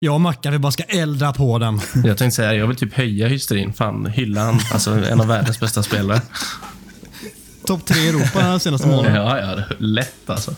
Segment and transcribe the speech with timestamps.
[0.00, 1.80] Jag och Mackan, vi bara ska elda på den.
[2.04, 3.72] Jag tänkte säga, jag vill typ höja hysterin.
[3.72, 4.60] Fan, hylla han.
[4.72, 6.20] Alltså en av världens bästa spelare.
[7.66, 9.14] Topp tre i Europa den senaste månaden.
[9.14, 9.62] Ja, ja.
[9.78, 10.54] Lätt alltså.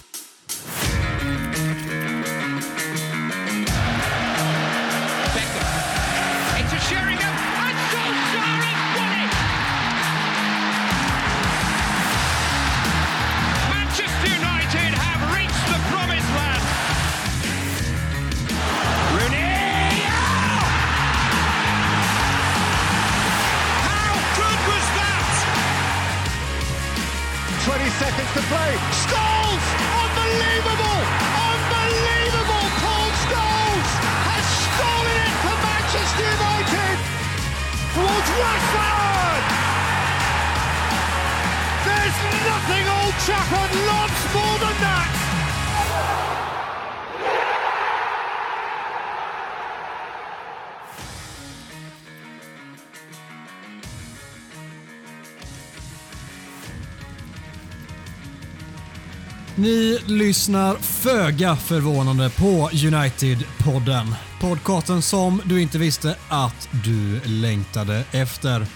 [60.41, 64.14] Lyssnar föga förvånande på United-podden.
[64.41, 68.66] Podcasten som du inte visste att du längtade efter.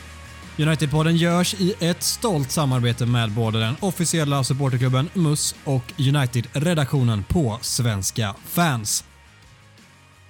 [0.56, 7.58] United-podden görs i ett stolt samarbete med både den officiella supporterklubben MUS och United-redaktionen på
[7.60, 9.04] Svenska fans.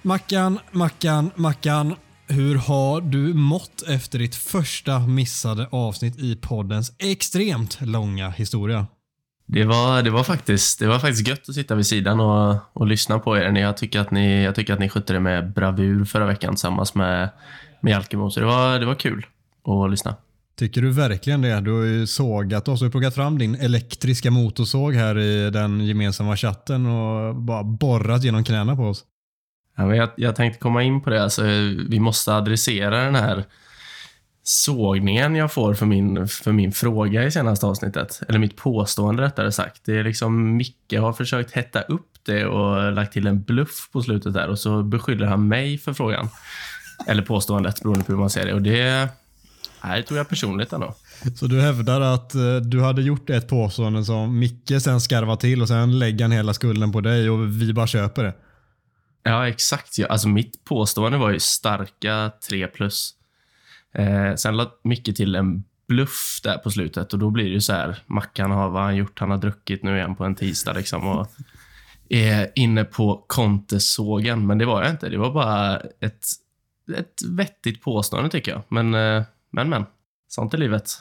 [0.01, 1.95] Mackan, Mackan, Mackan.
[2.27, 8.87] Hur har du mått efter ditt första missade avsnitt i poddens extremt långa historia?
[9.45, 12.87] Det var, det var, faktiskt, det var faktiskt gött att sitta vid sidan och, och
[12.87, 13.57] lyssna på er.
[13.57, 16.95] Jag tycker, att ni, jag tycker att ni skötte det med bravur förra veckan tillsammans
[16.95, 17.29] med,
[17.81, 18.29] med Jalkemo.
[18.29, 19.25] Så det var, det var kul
[19.65, 20.15] att lyssna.
[20.57, 21.61] Tycker du verkligen det?
[21.61, 22.79] Du har ju sågat oss.
[22.79, 28.23] Du har plockat fram din elektriska motorsåg här i den gemensamma chatten och bara borrat
[28.23, 29.03] genom knäna på oss.
[29.77, 31.23] Ja, men jag, jag tänkte komma in på det.
[31.23, 31.43] Alltså,
[31.89, 33.45] vi måste adressera den här
[34.47, 38.21] sågningen jag får för min, för min fråga i senaste avsnittet.
[38.29, 39.81] Eller mitt påstående rättare sagt.
[39.85, 44.01] Det är liksom Micke har försökt hetta upp det och lagt till en bluff på
[44.01, 46.29] slutet där och så beskyller han mig för frågan.
[47.07, 48.53] Eller påståendet beroende på hur man ser det.
[48.53, 49.09] Och det,
[49.83, 50.95] nej, tog jag personligt ändå.
[51.35, 55.61] Så du hävdar att eh, du hade gjort ett påstående som Micke sen skarvar till
[55.61, 58.33] och sen lägger han hela skulden på dig och vi bara köper det.
[59.23, 59.97] Ja, exakt.
[59.97, 60.07] Ja.
[60.07, 63.15] Alltså, mitt påstående var ju starka 3 plus.
[63.95, 67.61] Eh, sen lade Micke till en bluff där på slutet och då blir det ju
[67.61, 68.03] så här.
[68.05, 69.19] Mackan har vad han gjort?
[69.19, 71.27] Han har druckit nu igen på en tisdag liksom och
[72.09, 74.47] är inne på kontesågen.
[74.47, 75.09] Men det var jag inte.
[75.09, 76.25] Det var bara ett,
[76.97, 78.61] ett vettigt påstående tycker jag.
[78.67, 79.85] Men, eh, men, men.
[80.27, 80.91] Sånt är livet.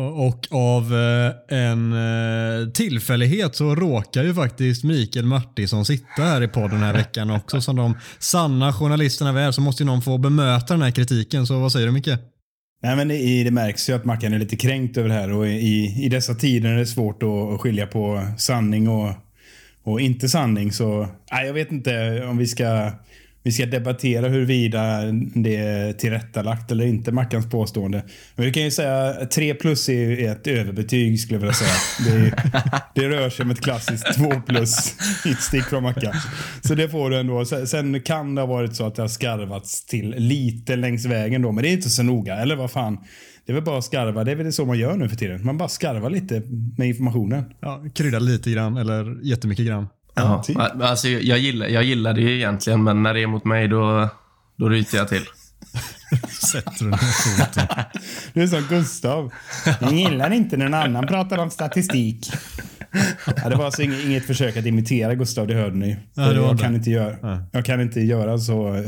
[0.00, 6.48] Och av eh, en eh, tillfällighet så råkar ju faktiskt Mikael Martinsson sitta här i
[6.48, 7.60] podden den här veckan också.
[7.60, 11.46] Som de sanna journalisterna vi är så måste ju någon få bemöta den här kritiken.
[11.46, 12.08] Så vad säger du Micke?
[12.82, 15.46] Nej, men det, det märks ju att Mackan är lite kränkt över det här och
[15.46, 19.12] i, i dessa tider är det svårt att, att skilja på sanning och,
[19.82, 20.72] och inte sanning.
[20.72, 22.92] Så nej, jag vet inte om vi ska,
[23.42, 25.02] vi ska debattera huruvida
[25.34, 28.04] det är tillrättalagt eller inte, Mackans påstående.
[28.34, 31.70] Men vi kan ju säga 3 plus är ett överbetyg skulle jag vilja säga.
[32.06, 32.34] Det, är,
[32.94, 34.94] det rör sig om ett klassiskt 2 plus
[35.24, 36.12] hitstick från Mackan.
[36.60, 37.44] Så det får du ändå.
[37.44, 41.52] Sen- kan det ha varit så att det har skarvats till lite längs vägen då,
[41.52, 42.36] men det är inte så noga.
[42.36, 42.98] Eller vad fan.
[43.46, 44.24] Det är väl bara att skarva.
[44.24, 45.44] Det är väl så man gör nu för tiden.
[45.44, 46.42] Man bara skarvar lite
[46.78, 47.44] med informationen.
[47.60, 49.86] Ja, krydda lite grann eller jättemycket grann.
[50.14, 50.58] Ja, typ.
[50.80, 54.08] alltså, jag, gillar, jag gillar det ju egentligen, men när det är mot mig då,
[54.58, 55.24] då ryter jag till.
[56.50, 57.66] Sätter du ner foten.
[58.34, 59.32] Du är som Gustav.
[59.80, 62.32] Jag gillar inte när någon annan pratar om statistik.
[63.42, 65.96] Ja, det var alltså inget, inget försök att imitera Gustav, det hörde ni.
[66.14, 66.62] Ja, det jag, det.
[66.62, 67.38] kan inte göra, Nej.
[67.52, 68.84] jag kan inte göra så.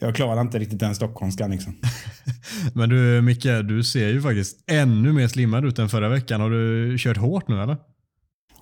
[0.00, 1.76] Jag klarar inte riktigt den stockholmskan liksom.
[2.74, 6.40] Men du Micke, du ser ju faktiskt ännu mer slimmad ut än förra veckan.
[6.40, 7.76] Har du kört hårt nu eller?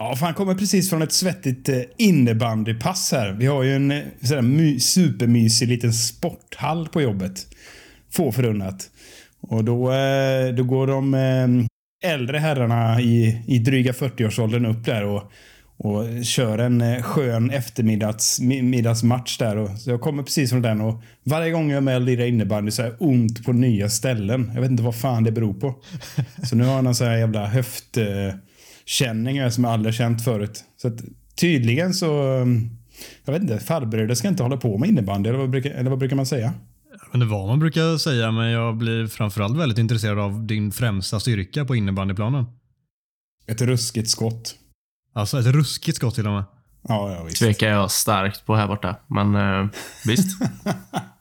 [0.01, 3.33] Ja, fan kommer precis från ett svettigt eh, innebandypass här.
[3.33, 7.47] Vi har ju en eh, sådär my, supermysig liten sporthall på jobbet.
[8.11, 8.91] Få förunnat.
[9.41, 11.69] Och då, eh, då går de
[12.05, 15.33] äldre herrarna i, i dryga 40-årsåldern upp där och,
[15.77, 19.57] och kör en skön eftermiddagsmatch där.
[19.57, 22.27] Och, så jag kommer precis från den och varje gång jag är med och lirar
[22.27, 24.51] innebandy så är jag ont på nya ställen.
[24.55, 25.75] Jag vet inte vad fan det beror på.
[26.43, 27.97] Så nu har jag någon sån här jävla höft...
[27.97, 28.35] Eh,
[28.89, 30.65] känningar som jag aldrig känt förut.
[30.77, 31.01] Så att,
[31.41, 32.23] tydligen så...
[32.23, 32.71] um,
[33.25, 35.99] Jag vet inte, farbröder ska inte hålla på med innebandy, eller vad brukar, eller vad
[35.99, 36.55] brukar man säga?
[37.11, 40.73] Men det är vad man brukar säga, men jag blir framförallt väldigt intresserad av din
[40.73, 42.45] främsta styrka på innebandyplanen.
[43.47, 44.55] Ett ruskigt skott.
[45.15, 46.45] Alltså ett ruskigt skott till och med.
[46.89, 47.39] Ja, ja visst.
[47.39, 48.97] tvekar jag starkt på här borta.
[49.07, 49.69] Men eh,
[50.07, 50.43] visst.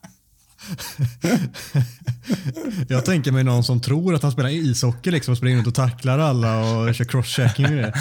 [2.87, 5.75] Jag tänker mig någon som tror att han spelar ishockey liksom och springer runt och
[5.75, 7.93] tacklar alla och kör crosschecking och det.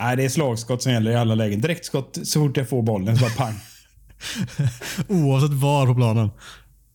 [0.00, 1.60] Nej, det är slagskott som gäller i alla lägen.
[1.60, 3.54] Direktskott så fort jag får bollen, så bara pang.
[5.22, 6.30] Oavsett var på planen.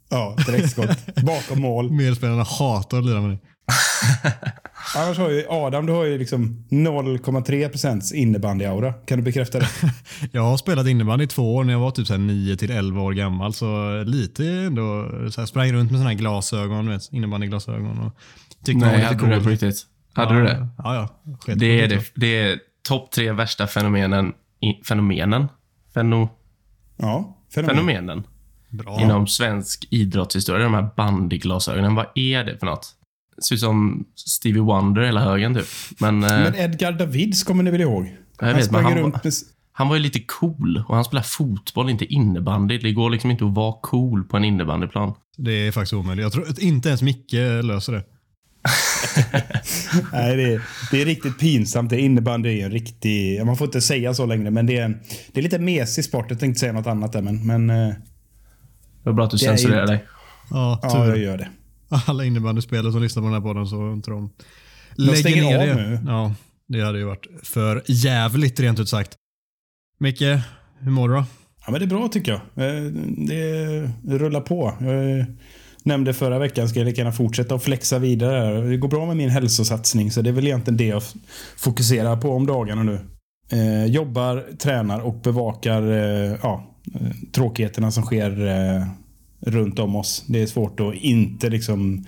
[0.09, 1.15] Ja, direktskott.
[1.15, 1.91] Bakom mål.
[1.91, 3.39] Medspelarna hatar att lira med dig.
[4.95, 8.93] Annars har ju Adam, du har ju liksom 0,3 procents innebandy-aura.
[9.05, 9.67] Kan du bekräfta det?
[10.31, 13.13] Jag har spelat innebandy i två år när jag var typ 9 till 11 år
[13.13, 13.53] gammal.
[13.53, 15.09] Så lite ändå.
[15.31, 17.99] Så här, sprang runt med såna här glasögon, du vet, innebandyglasögon.
[17.99, 18.13] Och
[18.65, 19.43] tyckte man var Nej, lite hade du det cool.
[19.43, 19.85] på riktigt?
[20.13, 20.67] Hade ja, du det?
[20.77, 21.55] Ja, ja.
[21.55, 24.33] Det är, det, det är topp tre värsta fenomenen.
[24.61, 25.47] I, fenomenen?
[25.93, 26.29] Feno,
[26.97, 27.75] Ja, fenomen.
[27.75, 28.23] fenomenen
[28.69, 29.01] Bra.
[29.01, 30.63] inom svensk idrottshistoria.
[30.63, 31.95] De här bandyglasögonen.
[31.95, 32.95] Vad är det för något?
[33.43, 35.65] Ser ut som Stevie Wonder hela högen typ.
[35.99, 38.15] Men, eh, Men Edgar Davids kommer ni väl ihåg?
[38.39, 39.33] jag han vet, men han, runt var- med...
[39.71, 42.77] han var ju lite cool och han spelar fotboll, inte innebandy.
[42.77, 45.13] Det går liksom inte att vara cool på en innebandyplan.
[45.37, 46.23] Det är faktiskt omöjligt.
[46.23, 47.33] Jag tror att inte ens Micke
[47.63, 48.03] löser det.
[50.13, 50.61] Nej, det är,
[50.91, 51.89] det är riktigt pinsamt.
[51.89, 53.45] Det innebandy är en riktig...
[53.45, 54.99] Man får inte säga så längre, men det är, en,
[55.33, 56.25] det är lite mesig sport.
[56.29, 57.47] Jag tänkte säga något annat där, men...
[57.47, 57.95] men eh, Det
[59.03, 60.05] var bra att du censurerade dig.
[60.49, 61.47] Ja, ja, jag gör det.
[61.89, 64.29] Alla innebandyspelare som lyssnar på den här podden så inte de
[64.95, 65.89] lägger ner av det.
[65.89, 65.99] nu.
[66.05, 66.33] Ja,
[66.67, 69.15] det hade ju varit för jävligt rent ut sagt.
[69.99, 70.21] Micke,
[70.79, 71.25] hur mår du då?
[71.65, 72.41] Ja, men det är bra tycker jag.
[72.67, 72.91] Eh,
[74.03, 74.73] Det rullar på.
[74.79, 75.25] Jag
[75.83, 78.61] nämnde förra veckan ska jag lika gärna fortsätta och flexa vidare.
[78.61, 81.01] Det går bra med min hälsosatsning så det är väl egentligen det jag
[81.57, 82.99] fokuserar på om dagarna nu.
[83.51, 86.75] Eh, jobbar, tränar och bevakar eh, ja,
[87.31, 88.31] tråkigheterna som sker
[89.45, 90.23] runt om oss.
[90.27, 92.05] Det är svårt att inte liksom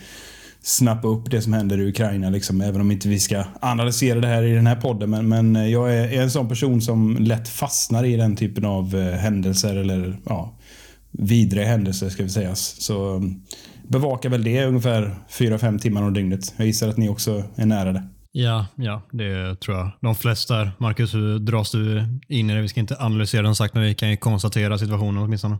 [0.68, 4.28] snappa upp det som händer i Ukraina, liksom, även om inte vi ska analysera det
[4.28, 5.10] här i den här podden.
[5.10, 8.66] Men, men eh, jag är, är en sån person som lätt fastnar i den typen
[8.66, 10.58] av eh, händelser eller ja,
[11.12, 12.56] vidriga händelser ska vi säga.
[12.56, 13.22] Så eh,
[13.88, 16.54] bevakar väl det ungefär 4-5 timmar om dygnet.
[16.58, 18.04] Jag gissar att ni också är nära det.
[18.32, 19.92] Ja, ja, det tror jag.
[20.02, 20.72] De flesta är.
[20.78, 22.62] Marcus, hur dras du in i det?
[22.62, 25.58] Vi ska inte analysera den sagt, men vi kan ju konstatera situationen åtminstone.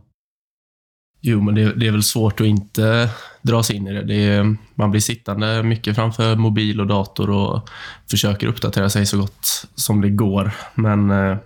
[1.20, 3.10] Jo, men det, det är väl svårt att inte
[3.42, 4.02] dra sig in i det.
[4.02, 7.68] det är, man blir sittande mycket framför mobil och dator och
[8.10, 10.52] försöker uppdatera sig så gott som det går.
[10.74, 11.36] Men eh,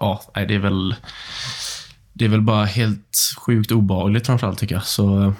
[0.00, 0.94] ja, det är väl
[2.12, 3.16] det är väl bara helt
[3.46, 4.84] sjukt obehagligt framförallt tycker jag.
[4.84, 5.32] Så eh,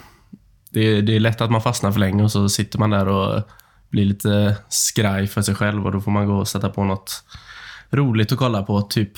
[0.71, 3.43] det, det är lätt att man fastnar för länge och så sitter man där och
[3.91, 7.25] blir lite skraj för sig själv och då får man gå och sätta på något
[7.91, 8.83] roligt att kolla på.
[8.83, 9.13] Typ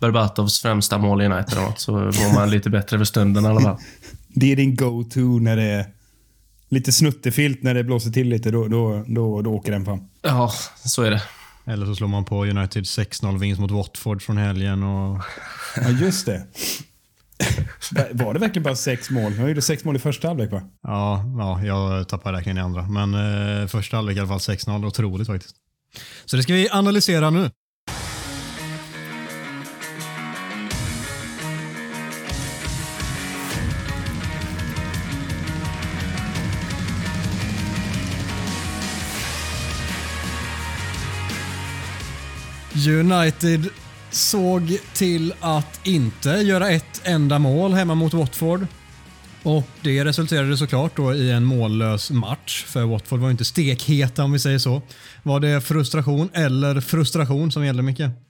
[0.00, 3.48] Berbatovs främsta mål i United eller något, så mår man lite bättre för stunden i
[3.48, 3.76] alla fall.
[4.28, 5.86] Det är din go-to när det är
[6.68, 8.50] lite snuttefilt när det blåser till lite.
[8.50, 10.00] Då, då, då, då åker den fram.
[10.22, 10.52] Ja,
[10.84, 11.22] så är det.
[11.64, 14.82] Eller så slår man på United 6-0 vinst mot Watford från helgen.
[14.82, 15.20] Och...
[15.76, 16.46] Ja, just det.
[18.12, 19.34] Var det verkligen bara sex mål?
[19.38, 20.62] Jag gjorde sex mål i första halvlek va?
[20.82, 22.82] Ja, ja, jag tappar räkningen i andra.
[22.82, 23.14] Men
[23.62, 24.86] eh, första halvlek i alla fall 6-0.
[24.86, 25.56] Otroligt faktiskt.
[26.24, 27.50] Så det ska vi analysera nu.
[42.86, 43.66] United
[44.10, 48.66] såg till att inte göra ett enda mål hemma mot Watford.
[49.42, 54.32] Och Det resulterade såklart då i en mållös match, för Watford var inte stekheta om
[54.32, 54.82] vi säger så.
[55.22, 58.29] Var det frustration eller frustration som gällde mycket?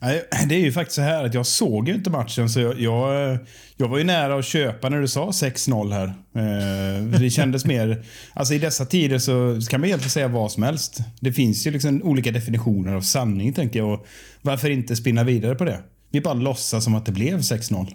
[0.00, 2.80] Nej, det är ju faktiskt så här att jag såg ju inte matchen så jag,
[2.80, 3.38] jag,
[3.76, 6.06] jag var ju nära att köpa när du sa 6-0 här.
[6.06, 8.04] Eh, det kändes mer...
[8.34, 11.00] Alltså i dessa tider så kan man egentligen säga vad som helst.
[11.20, 13.92] Det finns ju liksom olika definitioner av sanning tänker jag.
[13.92, 14.06] Och
[14.42, 15.80] varför inte spinna vidare på det?
[16.10, 17.86] Vi bara låtsas som att det blev 6-0.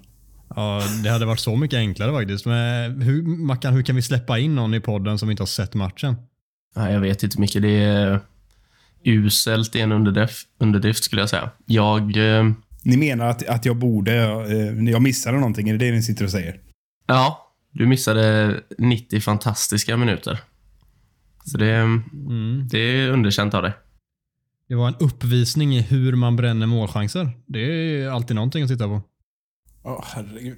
[0.56, 2.46] Ja, det hade varit så mycket enklare faktiskt.
[2.46, 5.74] Men hur, Mackan, hur kan vi släppa in någon i podden som inte har sett
[5.74, 6.16] matchen?
[6.76, 7.62] Nej, jag vet inte mycket.
[7.62, 8.20] Det är
[9.04, 11.50] uselt i en underdrift, underdrift skulle jag säga.
[11.66, 12.18] Jag...
[12.38, 12.52] Eh,
[12.84, 14.14] Ni menar att, att jag borde...
[14.24, 15.70] Eh, jag missade någonting?
[15.70, 16.60] Är det det ni sitter och säger?
[17.08, 20.40] ja, du missade 90 fantastiska minuter.
[21.46, 22.68] Så det, Mm.
[22.72, 23.74] det är underkänt av dig.
[24.70, 27.30] Det var en uppvisning i hur man bränner målchanser.
[27.48, 29.02] Det är alltid någonting att titta på.
[29.84, 30.58] Åh, herregud.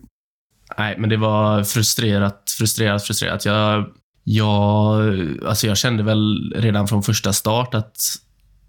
[0.78, 3.46] Nej, men det var frustrerat, frustrerat, frustrerat.
[3.46, 3.86] Jag,
[4.24, 5.00] jag,
[5.46, 7.98] alltså jag kände väl redan från första start att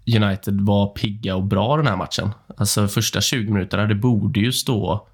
[0.07, 2.29] United var pigga och bra den här matchen.
[2.57, 5.07] Alltså första 20 minuterna, det borde ju stå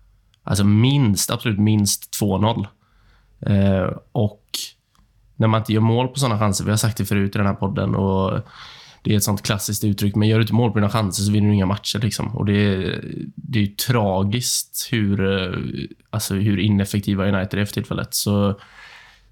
[0.43, 2.67] alltså minst, absolut minst 2-0.
[3.45, 4.45] Eh, och
[5.35, 7.47] när man inte gör mål på sådana chanser, vi har sagt det förut i den
[7.47, 8.39] här podden, och
[9.03, 11.31] det är ett sånt klassiskt uttryck, men gör du inte mål på dina chanser så
[11.31, 11.99] vinner du inga matcher.
[11.99, 12.37] Liksom.
[12.37, 13.03] Och det, är,
[13.35, 15.59] det är ju tragiskt hur, eh,
[16.09, 18.13] alltså, hur ineffektiva United är för tillfället.
[18.13, 18.59] Så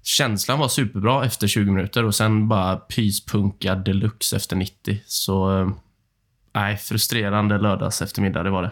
[0.02, 5.00] känslan var superbra efter 20 minuter och sen bara pyspunka deluxe efter 90.
[5.06, 5.70] Så eh,
[6.54, 8.70] nej, frustrerande lördags eftermiddag, det var det.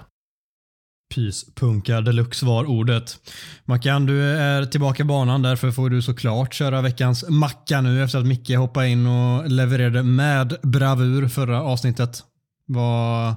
[1.15, 3.19] Pyspunka deluxe var ordet.
[3.65, 5.43] Mackan, du är tillbaka i banan.
[5.43, 10.03] Därför får du såklart köra veckans macka nu efter att Micke hoppade in och levererade
[10.03, 12.23] med bravur förra avsnittet.
[12.67, 13.35] Vad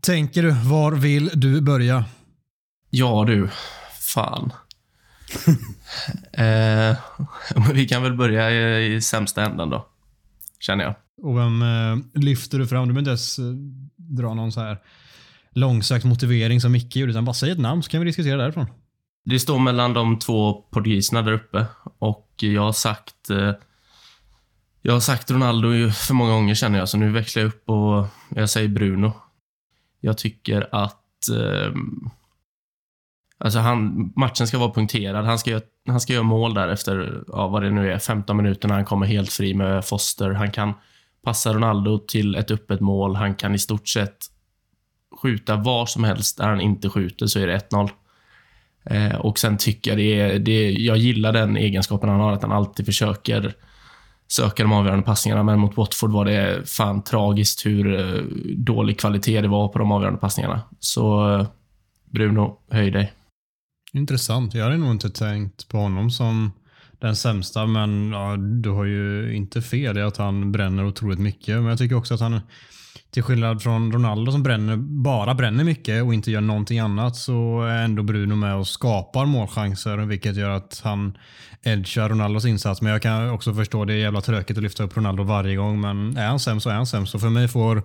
[0.00, 0.50] tänker du?
[0.50, 2.04] Var vill du börja?
[2.90, 3.48] Ja du,
[4.00, 4.52] fan.
[6.32, 6.96] eh,
[7.72, 9.86] vi kan väl börja i, i sämsta änden då,
[10.60, 10.94] känner jag.
[11.22, 12.88] Och vem eh, lyfter du fram?
[12.88, 13.44] Du behöver inte ens eh,
[13.96, 14.78] dra någon så här
[15.52, 18.66] långsökt motivering som Micke gjorde, utan bara säg ett namn så kan vi diskutera därifrån.
[19.24, 21.66] Det står mellan de två portugiserna där uppe
[21.98, 23.52] och jag har sagt eh,
[24.82, 28.06] jag har sagt Ronaldo för många gånger känner jag, så nu växlar jag upp och
[28.28, 29.12] jag säger Bruno.
[30.00, 31.72] Jag tycker att eh,
[33.38, 35.24] alltså han, matchen ska vara punkterad.
[35.24, 38.36] Han ska, göra, han ska göra mål där efter, ja, vad det nu är, 15
[38.36, 40.30] minuter när han kommer helt fri med Foster.
[40.30, 40.72] Han kan
[41.24, 43.16] passa Ronaldo till ett öppet mål.
[43.16, 44.16] Han kan i stort sett
[45.22, 47.90] skjuta var som helst där han inte skjuter så är det 1-0.
[48.84, 52.42] Eh, och sen tycker jag det är, det, jag gillar den egenskapen han har, att
[52.42, 53.54] han alltid försöker
[54.28, 58.22] söka de avgörande passningarna, men mot Watford var det fan tragiskt hur eh,
[58.56, 60.60] dålig kvalitet det var på de avgörande passningarna.
[60.80, 61.46] Så eh,
[62.04, 63.12] Bruno, höj dig.
[63.92, 64.54] Intressant.
[64.54, 66.52] Jag hade nog inte tänkt på honom som
[67.00, 71.56] den sämsta, men ja, du har ju inte fel i att han bränner otroligt mycket.
[71.56, 72.40] Men jag tycker också att han,
[73.10, 77.62] till skillnad från Ronaldo som bränner, bara bränner mycket och inte gör någonting annat, så
[77.62, 81.18] är ändå Bruno med och skapar målchanser, vilket gör att han
[81.62, 82.82] edgar Ronaldos insats.
[82.82, 85.80] Men jag kan också förstå det är jävla tråkigt att lyfta upp Ronaldo varje gång,
[85.80, 87.12] men är han sämst så är han sämst.
[87.12, 87.82] Så för mig får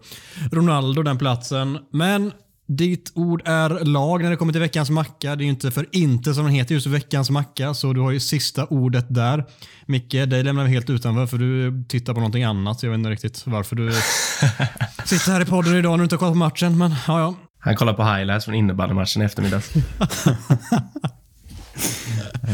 [0.52, 1.78] Ronaldo den platsen.
[1.92, 2.32] Men
[2.68, 5.36] ditt ord är lag när det kommer till veckans macka.
[5.36, 8.12] Det är ju inte för inte som den heter just veckans macka, så du har
[8.12, 9.46] ju sista ordet där.
[9.86, 12.84] Micke, dig lämnar vi helt utanför för du tittar på någonting annat.
[12.84, 13.92] Jag vet inte riktigt varför du
[15.06, 17.36] sitter här i podden idag när du inte har kollat på matchen, men ja, ja.
[17.60, 19.62] Han kollar på highlights från innebandymatchen i eftermiddag.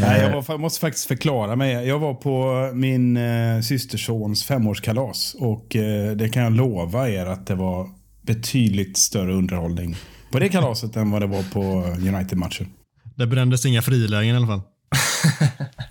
[0.01, 1.87] Nej, jag, var, jag måste faktiskt förklara mig.
[1.87, 7.47] Jag var på min eh, systersons femårskalas och eh, det kan jag lova er att
[7.47, 7.98] det var
[8.29, 9.95] betydligt större underhållning
[10.31, 11.61] på det kalaset än vad det var på
[12.07, 12.67] United-matchen.
[13.15, 14.61] Det brändes inga frilägen i alla fall.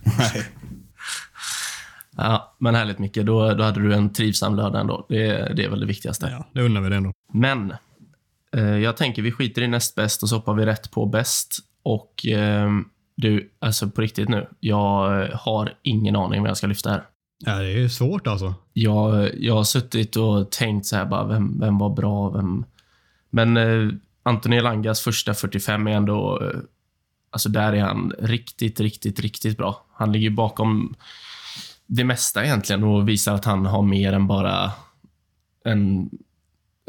[0.18, 0.44] Nej.
[2.16, 3.14] Ja, men härligt Micke.
[3.14, 5.06] Då, då hade du en trivsam lördag ändå.
[5.08, 6.28] Det, det är väl det viktigaste.
[6.32, 7.12] Ja, det undrar vi det ändå.
[7.32, 7.72] Men
[8.56, 11.58] eh, jag tänker vi skiter i näst bäst och så hoppar vi rätt på bäst.
[11.82, 12.70] Och eh,
[13.16, 14.48] du, alltså på riktigt nu.
[14.60, 17.04] Jag har ingen aning vad jag ska lyfta här.
[17.38, 18.54] Ja, det är svårt alltså.
[18.72, 22.28] Jag, jag har suttit och tänkt så här bara, vem, vem var bra?
[22.30, 22.64] Vem...
[23.30, 26.42] Men eh, Anthony Langas första 45 är ändå...
[26.42, 26.60] Eh,
[27.30, 29.86] alltså där är han riktigt, riktigt, riktigt bra.
[29.92, 30.94] Han ligger bakom
[31.86, 34.72] det mesta egentligen och visar att han har mer än bara
[35.64, 36.10] en,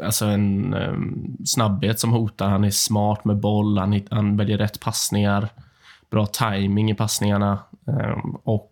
[0.02, 2.48] alltså en um, snabbhet som hotar.
[2.48, 5.48] Han är smart med boll, han, han väljer rätt passningar,
[6.10, 8.69] bra timing i passningarna um, och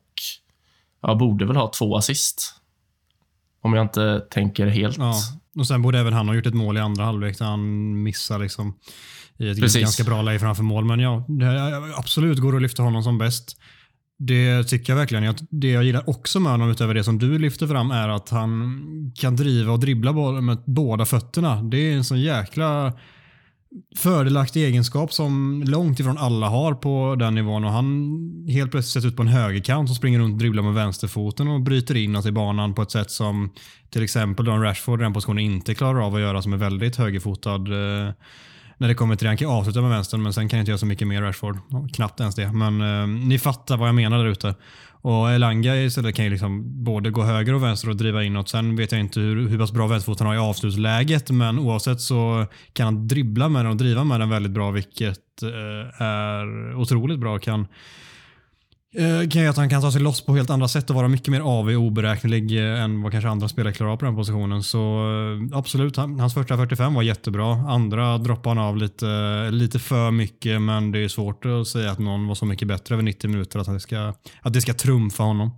[1.03, 2.55] jag borde väl ha två assist.
[3.63, 4.99] Om jag inte tänker helt.
[4.99, 5.15] Ja.
[5.59, 8.39] Och sen borde även han ha gjort ett mål i andra halvlek där han missar
[8.39, 8.75] liksom
[9.39, 9.83] i ett Precis.
[9.83, 10.85] ganska bra läge framför mål.
[10.85, 13.57] Men ja, det absolut går att lyfta honom som bäst.
[14.19, 15.35] Det tycker jag verkligen.
[15.51, 19.13] Det jag gillar också med honom utöver det som du lyfter fram är att han
[19.17, 21.63] kan driva och dribbla med båda fötterna.
[21.63, 22.93] Det är en sån jäkla
[23.97, 29.07] fördelaktig egenskap som långt ifrån alla har på den nivån och han helt plötsligt sätts
[29.07, 32.33] ut på en högerkant och springer runt och dribblar med vänsterfoten och bryter inåt i
[32.33, 33.51] banan på ett sätt som
[33.91, 36.97] till exempel Don Rashford i den positionen inte klarar av att göra som är väldigt
[36.97, 38.13] högerfotad eh,
[38.79, 39.31] när det kommer till det.
[39.31, 41.59] Han kan avsluta med vänstern men sen kan jag inte göra så mycket mer Rashford.
[41.93, 42.53] Knappt ens det.
[42.53, 44.55] Men eh, ni fattar vad jag menar där ute.
[45.01, 48.49] Och Elanga istället kan ju liksom både gå höger och vänster och driva inåt.
[48.49, 52.01] Sen vet jag inte hur, hur pass bra vänsterfot han har i avslutsläget men oavsett
[52.01, 56.75] så kan han dribbla med den och driva med den väldigt bra vilket eh, är
[56.75, 57.39] otroligt bra.
[57.39, 57.67] Kan
[58.95, 61.09] Eh, kan göra att han kan ta sig loss på helt andra sätt och vara
[61.09, 64.17] mycket mer avig och oberäknelig eh, än vad kanske andra spelare klarar av på den
[64.17, 64.63] positionen.
[64.63, 67.53] Så eh, absolut, hans första 45 var jättebra.
[67.53, 69.07] Andra droppade han av lite,
[69.51, 72.95] lite för mycket men det är svårt att säga att någon var så mycket bättre
[72.95, 75.51] över 90 minuter att, han ska, att det ska trumfa honom.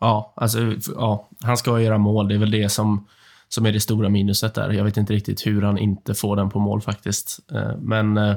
[0.00, 0.58] Ja, alltså,
[0.96, 2.28] ja, han ska göra mål.
[2.28, 3.06] Det är väl det som,
[3.48, 4.70] som är det stora minuset där.
[4.70, 7.40] Jag vet inte riktigt hur han inte får den på mål faktiskt.
[7.78, 8.36] Men eh,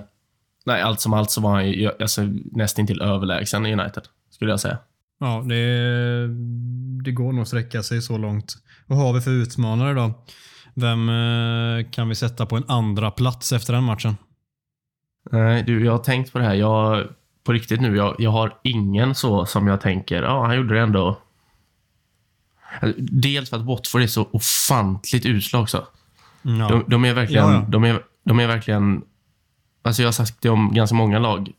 [0.67, 2.21] nej, allt som allt så var han ju alltså,
[2.51, 4.77] nästan till överlägsen i United, skulle jag säga.
[5.19, 6.27] Ja, det,
[7.03, 8.53] det går nog att sträcka sig så långt.
[8.85, 10.13] Vad har vi för utmanare då?
[10.73, 14.17] Vem eh, kan vi sätta på en andra plats efter den matchen?
[15.31, 16.53] Nej, du, jag har tänkt på det här.
[16.53, 17.07] Jag,
[17.43, 20.81] på riktigt nu, jag, jag har ingen så som jag tänker, ja, han gjorde det
[20.81, 21.17] ändå.
[22.97, 25.87] Dels för att Watford är så ofantligt usla också.
[26.41, 26.67] Ja.
[26.69, 27.65] De, de är verkligen, Ja, ja.
[27.67, 29.01] De, är, de är verkligen,
[29.87, 31.51] alltså jag har sagt det om ganska många lag,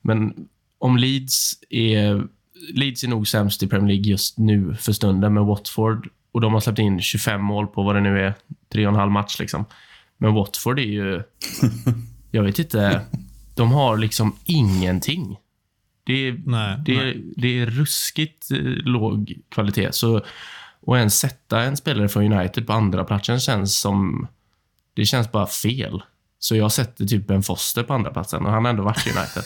[0.00, 0.34] men
[0.78, 2.22] om Leeds är,
[2.74, 6.52] Leeds är nog sämst i Premier League just nu för stunden med Watford och de
[6.52, 8.34] har släppt in 25 mål på vad det nu är,
[8.72, 9.64] tre och en halv match liksom.
[10.18, 11.22] Men Watford är ju,
[12.30, 13.00] jag vet inte,
[13.54, 15.36] de har liksom ingenting.
[16.04, 17.10] Det är, Nej, det, nej.
[17.10, 19.92] är, det är ruskigt eh, låg kvalitet.
[19.92, 20.16] Så
[20.86, 24.26] att ens sätta en spelare från United på andra platsen känns som...
[24.94, 26.02] Det känns bara fel.
[26.40, 29.10] Så jag sätter typ en Foster på andra platsen och han har ändå varit i
[29.10, 29.42] United.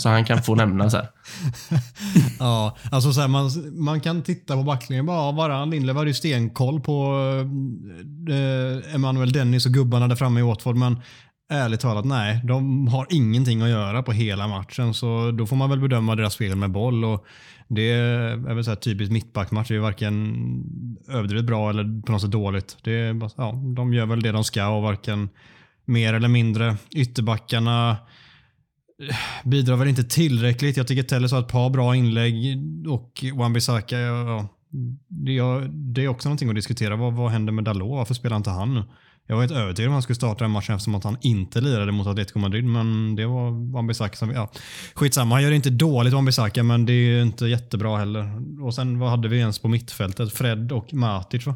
[0.00, 1.08] så han kan få nämnas här.
[2.38, 3.50] Ja, alltså så här, man,
[3.84, 7.14] man kan titta på backlinjen och bara, Varann, Lindelöf hade ju stenkoll på
[8.28, 11.00] eh, eh Emanuel Dennis och gubbarna där framme i Watford, men
[11.52, 12.40] ärligt talat, nej.
[12.44, 16.34] De har ingenting att göra på hela matchen, så då får man väl bedöma deras
[16.34, 17.04] spel med boll.
[17.04, 17.26] Och
[17.68, 19.68] det är väl så här typiskt mittbackmatch.
[19.68, 20.36] Det är varken
[21.08, 22.76] överdrivet bra eller på något sätt dåligt.
[22.82, 25.28] Det är, ja, de gör väl det de ska och varken
[25.86, 26.76] mer eller mindre.
[26.94, 27.90] Ytterbackarna
[29.10, 30.76] eh, bidrar väl inte tillräckligt.
[30.76, 32.34] Jag tycker Telles har ett par bra inlägg
[32.88, 34.48] och Wan-Bissaka, ja,
[35.08, 36.96] det, är- det är också någonting att diskutera.
[36.96, 37.90] Vad, vad händer med Dalot?
[37.90, 38.82] Varför spelar inte han?
[39.28, 41.60] Jag var helt övertygad om att han skulle starta den matchen eftersom att han inte
[41.60, 44.30] lirade mot Atletico Madrid, men det var Wan-Bissaka som...
[44.30, 44.50] Ja.
[44.94, 48.30] Skitsamma, han gör det inte dåligt Wan-Bissaka, men det är inte jättebra heller.
[48.64, 50.32] Och sen vad hade vi ens på mittfältet?
[50.32, 51.54] Fred och Matic va?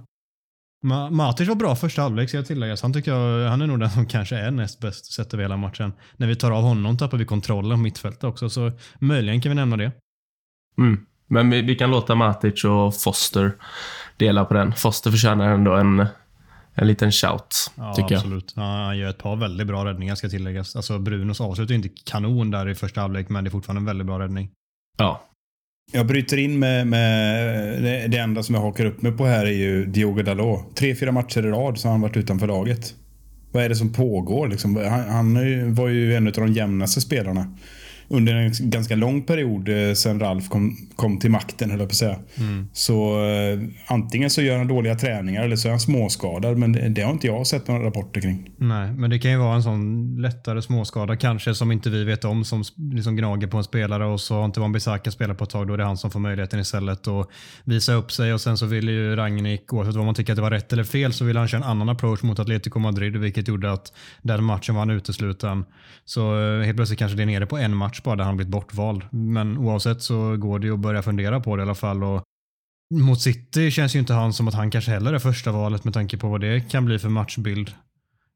[0.82, 2.76] Ma- Matic var bra första halvlek ska jag tillägga.
[2.76, 5.44] Så han tycker jag, han är nog den som kanske är näst bäst sett över
[5.44, 5.92] hela matchen.
[6.16, 9.56] När vi tar av honom tappar vi kontrollen på mittfältet också, så möjligen kan vi
[9.56, 9.92] nämna det.
[10.78, 11.06] Mm.
[11.26, 13.52] Men vi, vi kan låta Matic och Foster
[14.16, 14.72] dela på den.
[14.72, 16.06] Foster förtjänar ändå en,
[16.74, 18.18] en liten shout, Ja, tycker jag.
[18.18, 18.52] absolut.
[18.56, 20.76] Ja, han gör ett par väldigt bra räddningar ska tilläggas.
[20.76, 23.84] Alltså Brunos avslut är inte kanon där i första halvlek, men det är fortfarande en
[23.86, 24.50] väldigt bra räddning.
[24.98, 25.22] Ja.
[25.92, 29.46] Jag bryter in med, med det, det enda som jag hakar upp mig på här
[29.46, 30.76] är ju Diogo Dalot.
[30.76, 32.94] Tre, fyra matcher i rad så har han varit utanför laget.
[33.52, 34.48] Vad är det som pågår?
[34.48, 34.76] Liksom?
[34.76, 37.56] Han, han var ju en av de jämnaste spelarna.
[38.12, 41.92] Under en ganska lång period eh, sen Ralf kom, kom till makten, höll jag på
[41.92, 42.18] att säga.
[42.72, 46.58] Så eh, antingen så gör han dåliga träningar eller så är han småskadad.
[46.58, 48.50] Men det, det har inte jag sett några rapporter kring.
[48.56, 52.24] Nej, men det kan ju vara en sån lättare småskada kanske som inte vi vet
[52.24, 55.50] om som liksom gnager på en spelare och så har inte Wan-Bissaka spelat på ett
[55.50, 55.68] tag.
[55.68, 57.28] Då är det han som får möjligheten istället att
[57.64, 60.42] visa upp sig och sen så ville ju Rangnick, oavsett vad man tycker att det
[60.42, 63.48] var rätt eller fel, så ville han köra en annan approach mot Atletico Madrid vilket
[63.48, 63.92] gjorde att
[64.22, 65.64] den matchen var han utesluten.
[66.04, 68.52] Så eh, helt plötsligt kanske det är nere på en match bara där han blivit
[68.52, 69.02] bortvald.
[69.10, 72.04] Men oavsett så går det ju att börja fundera på det i alla fall.
[72.04, 72.22] Och
[72.94, 75.94] mot City känns ju inte han som att han kanske heller är första valet med
[75.94, 77.70] tanke på vad det kan bli för matchbild.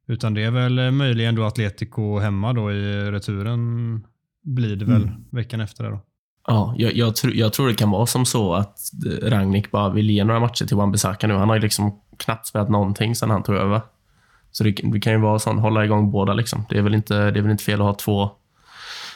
[0.08, 4.02] Utan det är väl möjligen då Atletico hemma då i returen
[4.44, 6.00] blir det väl veckan efter det då.
[6.46, 9.88] Ja, jag, jag, tror- jag tror det kan vara som så att eh, Rangnick bara
[9.90, 11.34] vill ge några matcher till Wan-Bissaka nu.
[11.34, 13.80] Han har ju liksom knappt spelat någonting sedan han tog över.
[14.50, 16.64] Så det, det kan ju vara sån, hålla igång båda liksom.
[16.68, 18.30] Det är väl inte, det är väl inte fel att ha två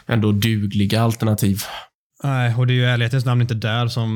[0.09, 1.63] ändå dugliga alternativ.
[2.25, 4.09] Nej, och det är ju ärlighetens namn inte där som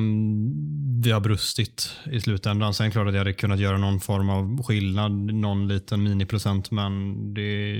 [1.04, 2.74] vi har brustit i slutändan.
[2.74, 7.14] Sen klart att jag hade kunnat göra någon form av skillnad, någon liten miniprocent, men
[7.34, 7.72] det,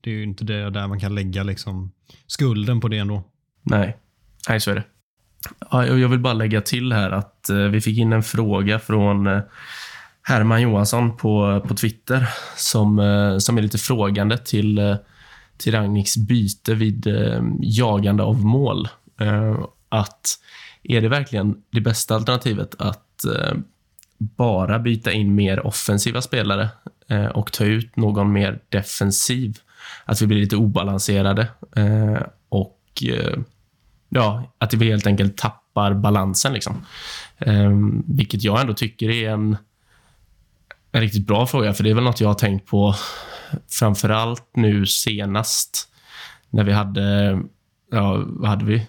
[0.00, 1.92] det är ju inte det där man kan lägga liksom
[2.26, 3.24] skulden på det ändå.
[3.62, 3.96] Nej,
[4.48, 4.84] nej så är det.
[5.70, 9.40] Jag vill bara lägga till här att eh, vi fick in en fråga från eh,
[10.22, 14.96] Herman Johansson på, på Twitter som, eh, som är lite frågande till,
[15.66, 18.88] eh, till byte vid eh, jagande av mål.
[19.20, 20.38] Eh, att
[20.82, 23.54] är det verkligen det bästa alternativet att eh,
[24.18, 26.68] bara byta in mer offensiva spelare
[27.08, 29.58] eh, och ta ut någon mer defensiv?
[30.04, 33.38] Att vi blir lite obalanserade eh, och eh,
[34.08, 36.52] ja, att vi helt enkelt tappar balansen.
[36.52, 36.86] Liksom.
[37.38, 37.70] Eh,
[38.06, 39.56] vilket jag ändå tycker är en,
[40.92, 42.94] en riktigt bra fråga, för det är väl något jag har tänkt på
[43.70, 45.88] framför allt nu senast
[46.50, 47.38] när vi hade,
[47.92, 48.86] ja, vad hade vi?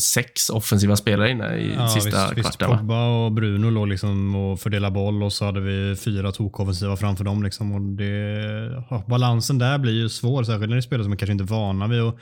[0.00, 2.70] Sex offensiva spelare inne i sista visst, visst, kvarten.
[2.70, 2.76] va?
[2.76, 7.24] Pogba och Bruno låg liksom och fördelade boll och så hade vi fyra tokoffensiva framför
[7.24, 7.42] dem.
[7.42, 7.72] Liksom.
[7.72, 11.16] Och det, ja, balansen där blir ju svår, särskilt när det är spelare som är
[11.16, 12.16] kanske inte är vana vid att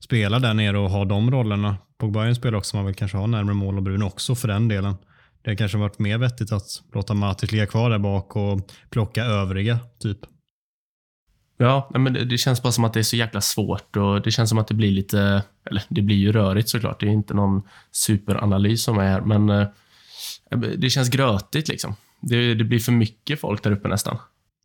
[0.00, 1.76] spela där nere och ha de rollerna.
[1.98, 4.34] Pogba är en spelare också som man vill kanske ha närmare mål och Bruno också
[4.34, 4.94] för den delen.
[5.44, 9.24] Det har kanske varit mer vettigt att låta Matic ligga kvar där bak och plocka
[9.24, 10.18] övriga, typ.
[11.56, 14.30] Ja, men det, det känns bara som att det är så jäkla svårt och det
[14.30, 17.00] känns som att det blir lite, eller det blir ju rörigt såklart.
[17.00, 19.68] Det är inte någon superanalys som är här, men eh,
[20.76, 21.94] det känns grötigt liksom.
[22.20, 24.18] Det, det blir för mycket folk där uppe nästan.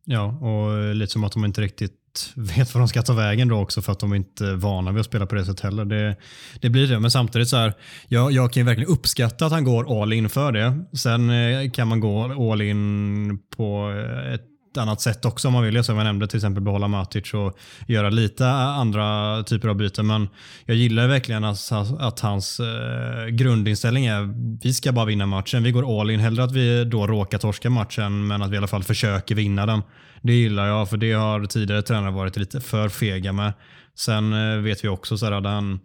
[0.06, 1.99] Ja, och lite som att de inte riktigt
[2.36, 5.00] vet vad de ska ta vägen då också för att de inte är vana vid
[5.00, 5.86] att spela på det sättet heller.
[5.86, 6.16] Det,
[6.60, 7.74] det blir det, men samtidigt så här,
[8.08, 10.86] jag, jag kan ju verkligen uppskatta att han går all in för det.
[10.98, 15.64] Sen eh, kan man gå all in på eh, ett annat sätt också om man
[15.64, 15.84] vill.
[15.84, 20.08] Som jag nämnde, till exempel behålla Matic och göra lite andra typer av byten.
[20.08, 20.30] Men
[20.66, 25.64] jag gillar verkligen att, att hans eh, grundinställning är vi ska bara vinna matchen.
[25.64, 26.20] Vi går all in.
[26.20, 29.66] Hellre att vi då råkar torska matchen, men att vi i alla fall försöker vinna
[29.66, 29.82] den.
[30.22, 33.54] Det gillar jag, för det har tidigare tränare varit lite för fega med.
[34.00, 35.80] Sen eh, vet vi också så här, att han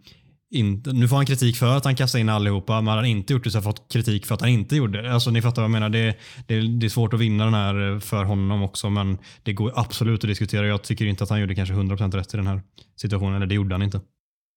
[0.51, 3.33] inte, nu får han kritik för att han kastar in allihopa, men hade han inte
[3.33, 5.13] gjort det så har han fått kritik för att han inte gjorde det.
[5.13, 5.89] Alltså, ni fattar vad jag menar.
[5.89, 6.17] Det,
[6.47, 9.71] det, det är svårt att vinna den här eh, för honom också, men det går
[9.75, 10.67] absolut att diskutera.
[10.67, 12.61] Jag tycker inte att han gjorde kanske 100% rätt i den här
[12.95, 14.01] situationen, eller det gjorde han inte.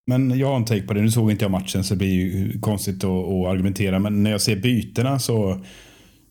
[0.06, 1.00] Men jag har en take på det.
[1.02, 3.98] Nu såg inte jag matchen så det blir ju konstigt att, att argumentera.
[3.98, 5.64] Men när jag ser bytena så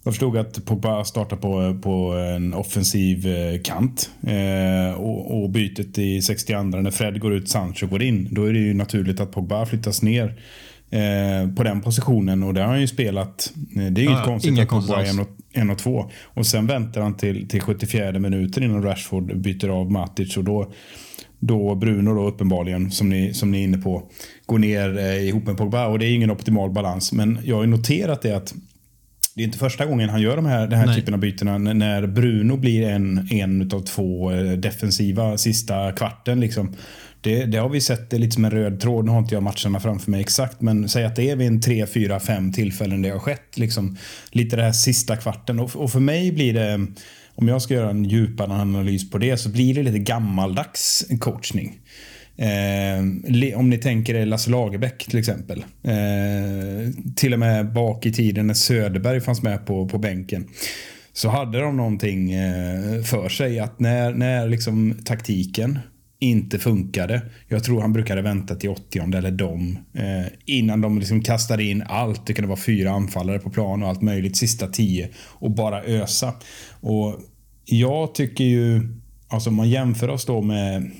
[0.08, 4.12] jag förstod att Pogba startar på, på en offensiv eh, kant.
[4.28, 8.28] Eh, och, och, bytet i 62 när Fred går ut, Sancho går in.
[8.32, 10.41] Då är det ju naturligt att Pogba flyttas ner
[10.89, 12.43] eh, på den positionen.
[12.43, 13.54] Och det har han ju spelat.
[13.76, 16.12] Eh, det är ju ja, inte konstigt att Pogba är en och, en och två.
[16.24, 20.38] Och sen väntar han till, till 74 minuten innan Rashford byter av Matic.
[20.38, 20.72] Och då,
[21.39, 24.04] då Bruno då uppenbarligen, som ni, som ni är inne på,
[24.46, 25.88] går ner eh, ihop med Pogba.
[25.88, 27.12] Och det är ingen optimal balans.
[27.12, 28.54] Men jag har ju noterat det att
[29.38, 31.58] det är inte första gången han gör de här, den här typen av bytena.
[31.58, 36.39] När Bruno blir en, en av två eh, defensiva sista kvarten.
[36.39, 36.76] Liksom.
[37.21, 39.06] Det, det, har vi sett det lite som en röd tråd.
[39.06, 41.62] Nu har inte jag matcherna framför mig exakt, men säg att det är vid en
[41.62, 43.58] tre, fyra, fem tillfällen det har skett.
[43.58, 43.97] Liksom,
[44.32, 45.60] lite det här sista kvarten.
[45.60, 46.88] Och, och för mig blir det,
[47.36, 51.80] om jag ska göra en djupare analys på det, så blir det lite gammaldags coachning.
[52.38, 55.65] Eh, om ni tänker er Lasse Lagerbäck till exempel.
[55.84, 60.47] Eh, till och med bak i tiden när Söderberg fanns med på, på bänken.
[61.13, 65.80] Så hade de någonting eh, för sig att när, när liksom taktiken
[66.19, 67.21] inte funkade.
[67.47, 69.78] Jag tror han brukade vänta till 80 eller de.
[69.93, 72.28] Eh, innan de liksom kastade in allt.
[72.28, 74.38] Det kunde vara fyra anfallare på plan och allt möjligt.
[74.38, 75.10] Sista tio.
[75.17, 76.34] Och bara ösa.
[76.82, 77.19] Och
[77.65, 78.82] jag tycker ju,
[79.28, 80.91] alltså om man jämför oss då med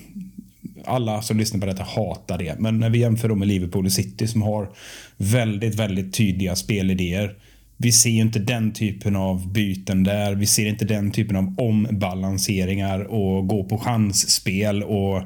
[0.88, 2.58] alla som lyssnar på detta hatar det.
[2.58, 4.68] Men när vi jämför med Liverpool och City som har
[5.16, 7.34] väldigt, väldigt tydliga spelidéer.
[7.80, 10.34] Vi ser ju inte den typen av byten där.
[10.34, 15.16] Vi ser inte den typen av ombalanseringar och gå på chansspel och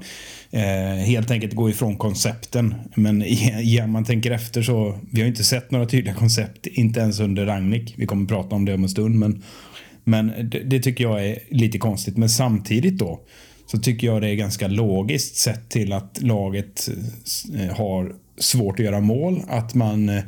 [0.50, 2.74] eh, helt enkelt gå ifrån koncepten.
[2.94, 7.20] Men igen, man tänker efter så, vi har inte sett några tydliga koncept, inte ens
[7.20, 7.94] under Ragnik.
[7.96, 9.42] Vi kommer prata om det om en stund, men,
[10.04, 12.16] men det, det tycker jag är lite konstigt.
[12.16, 13.20] Men samtidigt då
[13.72, 16.88] så tycker jag det är ganska logiskt sett till att laget
[17.54, 19.42] eh, har svårt att göra mål.
[19.48, 20.22] Att man eh,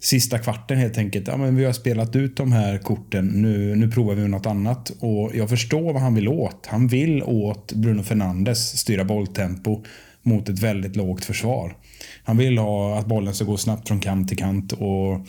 [0.00, 3.90] sista kvarten helt enkelt, ja men vi har spelat ut de här korten, nu, nu
[3.90, 4.92] provar vi något annat.
[5.00, 6.66] Och jag förstår vad han vill åt.
[6.66, 9.84] Han vill åt Bruno Fernandes styra bolltempo
[10.22, 11.76] mot ett väldigt lågt försvar.
[12.24, 15.26] Han vill ha att bollen ska gå snabbt från kant till kant och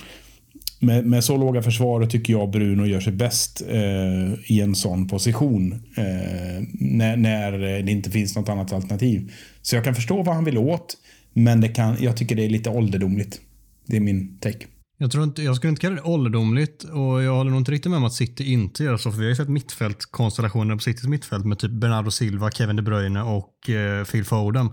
[0.80, 5.08] med, med så låga försvar tycker jag Bruno gör sig bäst eh, i en sån
[5.08, 5.74] position.
[5.74, 7.52] Eh, när, när,
[7.84, 9.32] det inte finns något annat alternativ.
[9.62, 10.98] Så jag kan förstå vad han vill åt.
[11.34, 13.42] Men det kan, jag tycker det är lite ålderdomligt.
[13.86, 14.66] Det är min take.
[14.98, 17.90] Jag, tror inte, jag skulle inte kalla det ålderdomligt och jag håller nog inte riktigt
[17.90, 19.12] med om att City inte gör så.
[19.12, 22.82] För vi har ju sett mittfältkonstellationer på Citys mittfält med typ Bernardo Silva, Kevin De
[22.82, 24.70] Bruyne och eh, Phil Foden.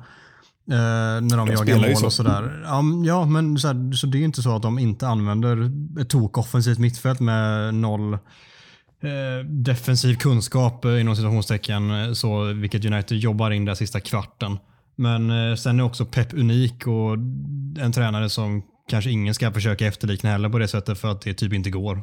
[0.70, 2.62] Eh, när de, de jagar mål och sådär.
[3.06, 6.38] Ja, men så, här, så det är inte så att de inte använder ett tok
[6.38, 12.16] offensivt mittfält med noll eh, defensiv kunskap eh, inom situationstecken.
[12.16, 14.58] Så, vilket United jobbar in där sista kvarten.
[14.96, 17.12] Men eh, sen är också Pep unik och
[17.78, 21.34] en tränare som kanske ingen ska försöka efterlikna heller på det sättet för att det
[21.34, 22.02] typ inte går.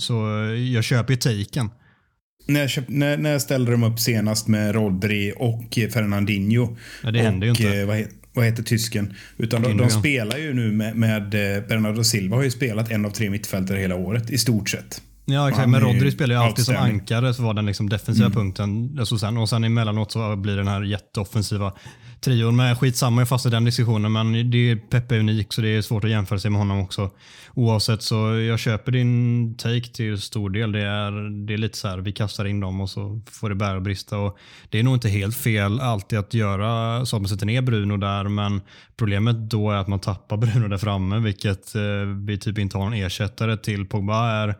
[0.00, 1.70] Så eh, jag köper ju taken.
[2.46, 6.76] När, köpt, när, när ställde de upp senast med Rodri och Fernandinho?
[7.02, 7.80] Ja, det hände ju inte.
[7.80, 9.14] Eh, vad, vad heter tysken?
[9.36, 13.04] Utan de, de, spelar ju nu med, med eh, Bernardo Silva har ju spelat en
[13.04, 15.02] av tre mittfältare hela året i stort sett.
[15.24, 18.36] Ja exakt, men Rodri spelar ju alltid som ankare så var den liksom defensiva mm.
[18.36, 18.96] punkten.
[18.98, 21.72] Alltså sen, och sen emellanåt så blir den här jätteoffensiva
[22.20, 22.78] trion med.
[22.78, 26.04] Skitsamma jag fastnar i den diskussionen men det är Peppe unik så det är svårt
[26.04, 27.10] att jämföra sig med honom också.
[27.54, 30.72] Oavsett så jag köper din take till stor del.
[30.72, 33.54] Det är, det är lite så här, vi kastar in dem och så får det
[33.54, 34.18] bära och brista.
[34.18, 37.62] Och det är nog inte helt fel alltid att göra så att man sätter ner
[37.62, 38.60] Bruno där men
[38.96, 41.82] problemet då är att man tappar Bruno där framme vilket eh,
[42.26, 43.86] vi typ inte har en ersättare till.
[43.86, 44.54] Pogba är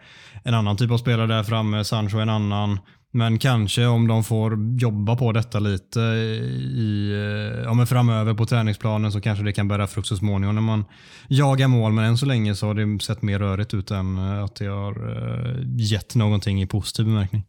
[0.44, 2.78] en annan typ av spelare där framme, Sancho är en annan.
[3.12, 8.46] Men kanske om de får jobba på detta lite i, eh, ja, men framöver på
[8.46, 10.84] träningsplanen så kanske det kan bära frukt så småningom när man
[11.28, 11.92] jagar mål.
[11.92, 14.66] Men än så länge så har det sett mer rörigt ut än eh, att det
[14.66, 17.42] har uh, gett någonting i positiv bemärkning.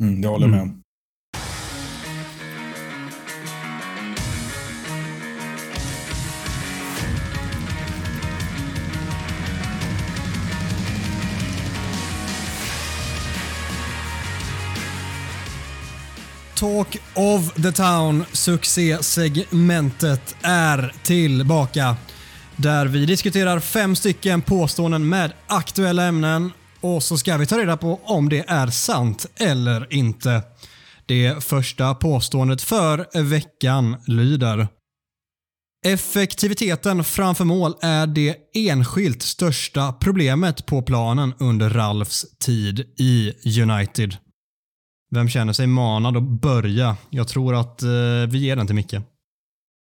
[0.00, 0.62] Mm, jag håller med.
[0.62, 0.82] Mm.
[16.60, 21.96] Talk of the Town, succésegmentet, är tillbaka.
[22.56, 27.76] Där vi diskuterar fem stycken påståenden med aktuella ämnen och så ska vi ta reda
[27.76, 30.42] på om det är sant eller inte.
[31.06, 34.68] Det första påståendet för veckan lyder
[35.86, 44.16] Effektiviteten framför mål är det enskilt största problemet på planen under Ralfs tid i United.
[45.10, 46.96] Vem känner sig manad att börja?
[47.10, 47.88] Jag tror att eh,
[48.28, 48.94] vi ger den till Micke.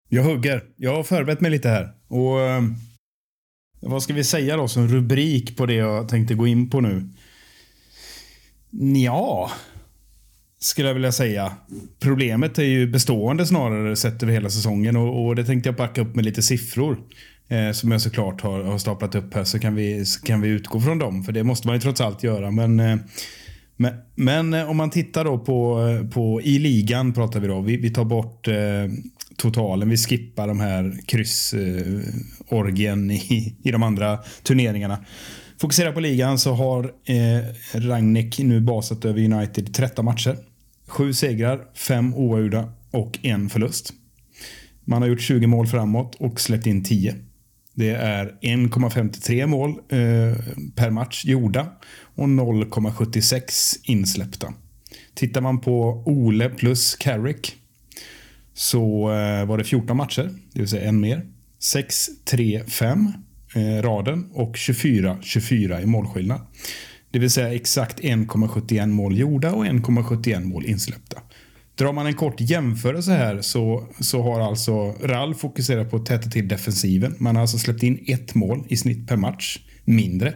[0.10, 0.63] Jag hugger.
[0.75, 1.93] Jag har förberett mig lite här.
[2.07, 2.62] Och eh,
[3.81, 7.10] Vad ska vi säga då som rubrik på det jag tänkte gå in på nu?
[9.03, 9.51] Ja,
[10.60, 11.51] skulle jag vilja säga.
[11.99, 16.01] Problemet är ju bestående snarare sett över hela säsongen och, och det tänkte jag backa
[16.01, 16.97] upp med lite siffror.
[17.47, 20.49] Eh, som jag såklart har, har staplat upp här så kan, vi, så kan vi
[20.49, 21.23] utgå från dem.
[21.23, 22.51] För det måste man ju trots allt göra.
[22.51, 22.97] Men eh,
[23.82, 27.62] men, men, eh, om man tittar då på, eh, på i ligan pratar vi då.
[27.62, 28.56] Vi, vi tar bort eh,
[29.38, 29.89] totalen.
[29.89, 35.06] Vi skippar de här kryssorgien eh, i, i de andra turneringarna.
[35.62, 37.41] Fokuserar på ligan så har eh,
[37.74, 40.38] Ragnik nu basat över United 13 matcher.
[40.88, 43.94] Sju segrar, fem oavgjorda och en förlust.
[44.86, 47.15] Man har gjort 20 mål framåt och släppt in 10.
[47.74, 49.78] Det är 1,53 mål eh,
[50.76, 51.67] per match gjorda
[52.15, 54.54] och 0,76 insläppta.
[55.13, 57.56] Tittar man på Ole plus Carrick
[58.54, 61.26] så eh, var det 14 matcher, det vill säga en mer.
[61.60, 63.13] 6, 3, 5
[63.82, 66.41] raden och 24, 24 i målskillnad.
[67.12, 71.21] Det vill säga exakt 1,71 mål gjorda och 1,71 mål insläppta.
[71.76, 76.30] Drar man en kort jämförelse här så, så har alltså Rall fokuserat på att täta
[76.30, 77.15] till defensiven.
[77.17, 80.34] Man har alltså släppt in ett mål i snitt per match, mindre.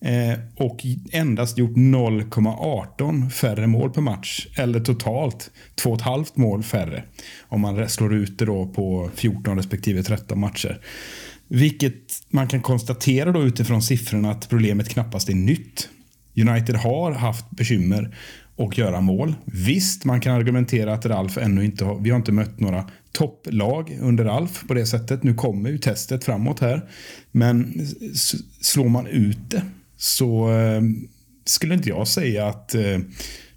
[0.00, 4.46] Eh, och endast gjort 0,18 färre mål per match.
[4.56, 5.50] Eller totalt
[5.82, 7.02] 2,5 mål färre.
[7.48, 10.80] Om man slår ut det då på 14 respektive 13 matcher.
[11.48, 11.94] Vilket
[12.28, 15.88] man kan konstatera då utifrån siffrorna att problemet knappast är nytt.
[16.36, 18.16] United har haft bekymmer
[18.56, 19.34] och göra mål.
[19.44, 23.98] Visst, man kan argumentera att Ralf ännu inte har, vi har inte mött några topplag
[24.00, 25.22] under Ralf på det sättet.
[25.22, 26.88] Nu kommer ju testet framåt här.
[27.32, 27.86] Men
[28.60, 29.62] slår man ut det
[30.00, 30.82] så eh,
[31.44, 32.98] skulle inte jag säga att eh,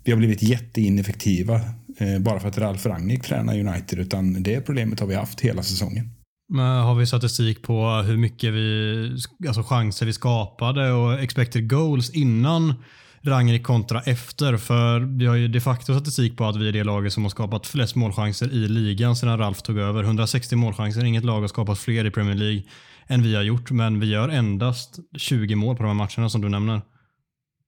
[0.03, 1.56] vi har blivit jätteineffektiva
[1.97, 3.99] eh, bara för att Ralf Rangnick tränar United.
[3.99, 6.10] Utan det problemet har vi haft hela säsongen.
[6.53, 12.10] Men har vi statistik på hur mycket vi, alltså chanser vi skapade och expected goals
[12.10, 12.73] innan
[13.21, 14.58] Rangnick kontra efter.
[14.58, 17.29] För vi har ju de facto statistik på att vi är det laget som har
[17.29, 20.03] skapat flest målchanser i ligan sedan Ralf tog över.
[20.03, 21.06] 160 målchanser.
[21.06, 22.63] Inget lag har skapat fler i Premier League
[23.07, 26.41] än vi har gjort, men vi gör endast 20 mål på de här matcherna som
[26.41, 26.81] du nämner.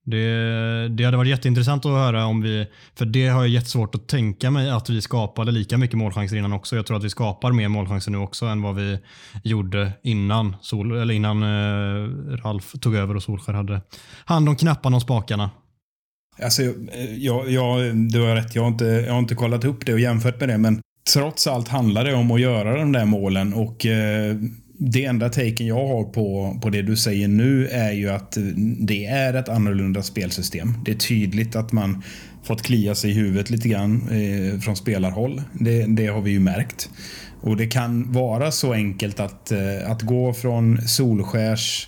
[0.05, 4.07] Det, det hade varit jätteintressant att höra om vi, för det har jag jättesvårt att
[4.07, 6.75] tänka mig att vi skapade lika mycket målchanser innan också.
[6.75, 8.99] Jag tror att vi skapar mer målchanser nu också än vad vi
[9.43, 13.81] gjorde innan, Sol, eller innan eh, Ralf tog över och Solskär hade
[14.25, 15.49] hand om knapparna och spakarna.
[16.43, 19.85] Alltså, eh, jag, jag, du har rätt, jag har, inte, jag har inte kollat upp
[19.85, 20.81] det och jämfört med det, men
[21.13, 24.35] trots allt handlar det om att göra de där målen och eh,
[24.77, 28.37] det enda taken jag har på, på det du säger nu är ju att
[28.79, 30.73] det är ett annorlunda spelsystem.
[30.85, 32.03] Det är tydligt att man
[32.43, 35.41] fått klia sig i huvudet lite grann eh, från spelarhåll.
[35.53, 36.89] Det, det, har vi ju märkt.
[37.41, 41.87] Och det kan vara så enkelt att, eh, att gå från Solskärs,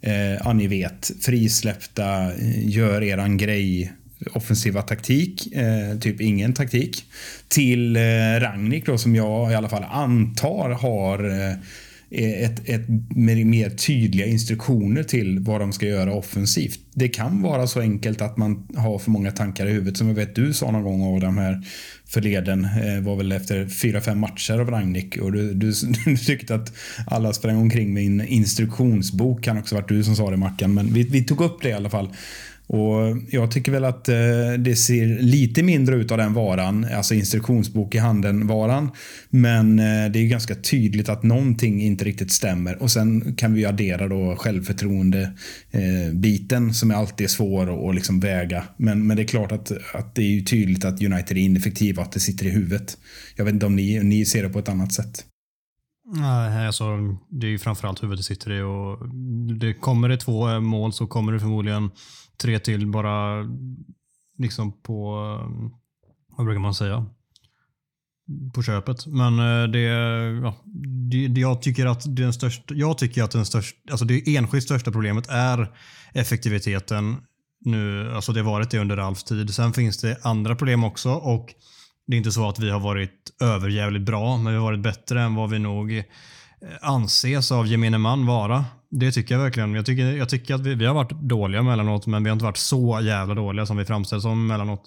[0.00, 3.92] eh, ja ni vet, frisläppta, eh, gör eran grej
[4.32, 7.04] offensiva taktik, eh, typ ingen taktik,
[7.48, 8.00] till eh,
[8.40, 11.56] Ragnik då som jag i alla fall antar har eh,
[12.10, 16.80] Eh, ett, ett med mer tydliga instruktioner till vad de ska göra offensivt.
[16.94, 19.96] Det kan vara så enkelt att man har för många tankar i huvudet.
[19.96, 21.62] Som jag vet du sa någon gång av de här
[22.06, 25.72] förleden eh, var väl efter fyra, fem matcher av Ragnik och du, du,
[26.04, 26.72] du, tyckte att
[27.06, 29.44] alla sprang omkring med en instruktionsbok.
[29.44, 31.72] Kan också varit du som sa det Mackan, men vi, vi tog upp det i
[31.72, 32.08] alla fall.
[32.68, 34.14] Och Jag tycker väl att eh,
[34.58, 38.90] det ser lite mindre ut av den varan, alltså instruktionsbok i handen-varan.
[39.30, 42.82] Men eh, det är ganska tydligt att någonting inte riktigt stämmer.
[42.82, 48.64] Och Sen kan vi addera då självförtroende-biten eh, som är alltid svår att liksom väga.
[48.76, 52.08] Men, men det är klart att, att det är tydligt att United är ineffektiva och
[52.08, 52.98] att det sitter i huvudet.
[53.36, 55.24] Jag vet inte om ni, ni ser det på ett annat sätt.
[56.14, 56.84] Nej, alltså,
[57.30, 59.08] det är ju framförallt huvudet det sitter i och
[59.58, 61.90] det kommer det två mål så kommer det förmodligen
[62.42, 63.46] tre till bara
[64.38, 65.12] liksom på,
[66.36, 67.06] vad brukar man säga?
[68.54, 69.06] På köpet.
[69.06, 69.80] Men eh, det,
[70.42, 70.56] ja,
[71.10, 74.64] det, det jag tycker att den största, jag tycker att den största, alltså det enskilt
[74.64, 75.72] största problemet är
[76.14, 77.16] effektiviteten
[77.60, 78.12] nu.
[78.12, 79.54] Alltså det har varit det under Ralfs tid.
[79.54, 81.54] Sen finns det andra problem också och
[82.06, 85.22] det är inte så att vi har varit överjävligt bra, men vi har varit bättre
[85.22, 86.04] än vad vi nog eh,
[86.80, 88.64] anses av gemene man vara.
[88.90, 89.74] Det tycker jag verkligen.
[89.74, 92.44] Jag tycker, jag tycker att vi, vi har varit dåliga mellanåt, men vi har inte
[92.44, 94.82] varit så jävla dåliga som vi framställs som mellanåt.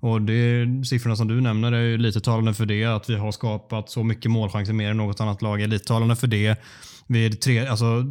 [0.00, 2.84] Och det, siffrorna som du nämner är ju lite talande för det.
[2.84, 6.16] Att vi har skapat så mycket målchanser mer än något annat lag är lite talande
[6.16, 6.60] för det.
[7.06, 8.02] Vi är tre, alltså,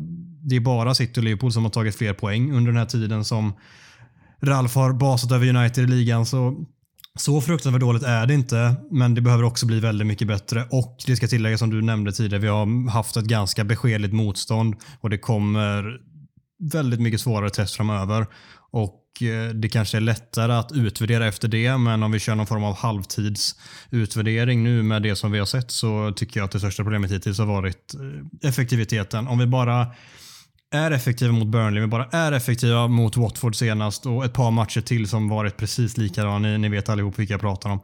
[0.43, 3.25] det är bara City och Liverpool som har tagit fler poäng under den här tiden
[3.25, 3.53] som
[4.41, 6.25] Ralf har basat över United i ligan.
[6.25, 6.65] Så
[7.19, 10.67] så fruktansvärt dåligt är det inte, men det behöver också bli väldigt mycket bättre.
[10.71, 14.75] Och det ska tilläggas som du nämnde tidigare, vi har haft ett ganska beskedligt motstånd
[14.99, 15.99] och det kommer
[16.73, 18.27] väldigt mycket svårare test framöver.
[18.71, 22.47] Och eh, det kanske är lättare att utvärdera efter det, men om vi kör någon
[22.47, 26.59] form av halvtidsutvärdering nu med det som vi har sett så tycker jag att det
[26.59, 29.27] största problemet hittills har varit eh, effektiviteten.
[29.27, 29.87] Om vi bara
[30.71, 34.81] är effektiva mot Burnley, men bara är effektiva mot Watford senast och ett par matcher
[34.81, 36.37] till som varit precis likadana.
[36.37, 37.79] Ni, ni vet allihop vilka jag pratar om.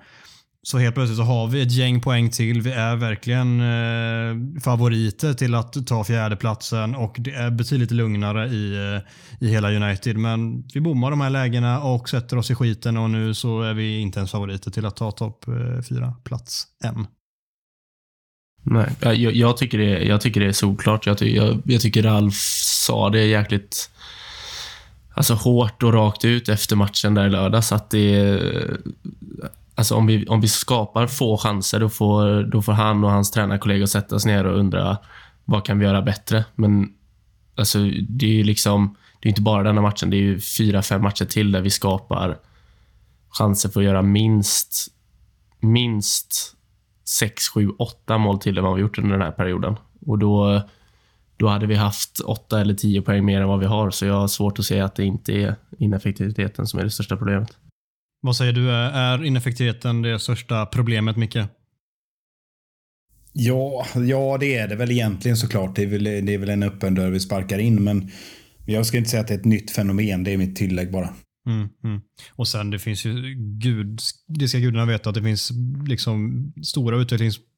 [0.68, 2.62] Så helt plötsligt så har vi ett gäng poäng till.
[2.62, 8.76] Vi är verkligen eh, favoriter till att ta fjärdeplatsen och det är betydligt lugnare i,
[8.76, 10.18] eh, i hela United.
[10.18, 13.74] Men vi bommar de här lägena och sätter oss i skiten och nu så är
[13.74, 17.08] vi inte ens favoriter till att ta topp eh, fyra plats än.
[18.64, 21.06] Nej, jag, jag, tycker det, jag tycker det är solklart.
[21.06, 22.36] Jag, jag, jag tycker Ralf
[22.86, 23.90] sa det jäkligt
[25.14, 27.72] alltså, hårt och rakt ut efter matchen där i lördags.
[27.72, 28.40] Att det,
[29.76, 33.32] alltså, om, vi, om vi skapar få chanser, då får, då får han och hans
[33.32, 34.98] tränarkollegor sätta sig ner och undra
[35.46, 36.46] vad kan vi göra bättre.
[36.56, 36.94] Men
[37.56, 40.10] alltså, det är ju liksom, det är inte bara denna matchen.
[40.10, 42.38] Det är fyra, fem matcher till där vi skapar
[43.30, 44.88] chanser för att göra minst,
[45.60, 46.56] minst
[47.06, 49.76] 6, 7, 8 mål till än vad vi gjort under den här perioden.
[50.06, 50.62] Och då,
[51.38, 54.14] då hade vi haft 8 eller 10 poäng mer än vad vi har, så jag
[54.14, 57.58] har svårt att se att det inte är ineffektiviteten som är det största problemet.
[58.22, 61.38] Vad säger du, är ineffektiviteten det största problemet, Micke?
[63.34, 65.76] Ja, ja, det är det väl egentligen såklart.
[65.76, 68.12] Det är väl, det är väl en öppen dörr vi sparkar in, men
[68.66, 70.24] jag ska inte säga att det är ett nytt fenomen.
[70.24, 71.10] Det är mitt tillägg bara.
[71.48, 72.02] Mm, mm.
[72.32, 75.52] Och sen det finns ju, gud, det ska gudarna veta att det finns
[75.88, 76.98] liksom stora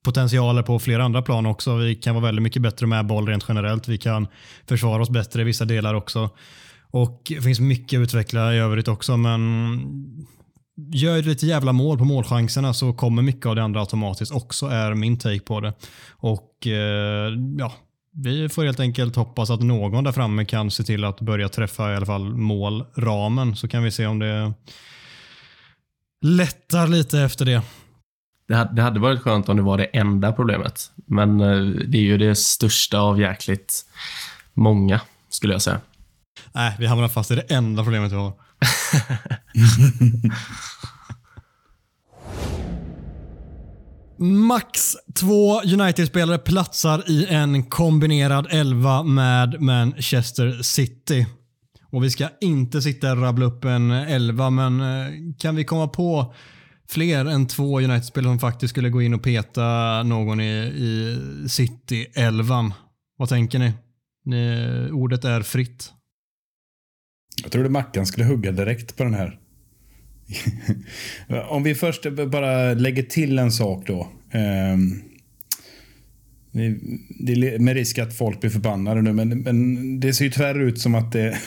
[0.08, 1.76] potentialer på flera andra plan också.
[1.76, 3.88] Vi kan vara väldigt mycket bättre med boll rent generellt.
[3.88, 4.28] Vi kan
[4.68, 6.30] försvara oss bättre i vissa delar också.
[6.92, 9.42] Och det finns mycket att utveckla i övrigt också, men
[10.94, 14.94] gör lite jävla mål på målchanserna så kommer mycket av det andra automatiskt också, är
[14.94, 15.74] min take på det.
[16.10, 17.74] Och eh, ja,
[18.24, 21.94] vi får helt enkelt hoppas att någon där framme kan se till att börja träffa
[21.94, 24.54] i alla fall målramen så kan vi se om det
[26.22, 27.62] lättar lite efter det.
[28.48, 32.18] Det hade varit skönt om det var det enda problemet, men eh, det är ju
[32.18, 33.86] det största av jäkligt
[34.54, 35.80] många, skulle jag säga.
[36.52, 38.34] Nej, vi hamnar fast i det enda problemet vi har.
[44.20, 51.26] Max två United-spelare platsar i en kombinerad elva med Manchester City.
[51.92, 55.08] Och Vi ska inte sitta och rabbla upp en elva, men eh,
[55.40, 56.34] kan vi komma på
[56.90, 62.74] fler än två United-spelare som faktiskt skulle gå in och peta någon i, i City-elvan?
[63.18, 63.74] Vad tänker ni?
[64.26, 64.90] ni?
[64.92, 65.94] Ordet är fritt.
[67.44, 69.40] Jag trodde Mackan skulle hugga direkt på den här.
[71.50, 74.08] Om vi först bara lägger till en sak då.
[74.34, 75.04] Um,
[76.52, 80.60] det är med risk att folk blir förbannade nu, men, men det ser ju tyvärr
[80.60, 81.38] ut som att det,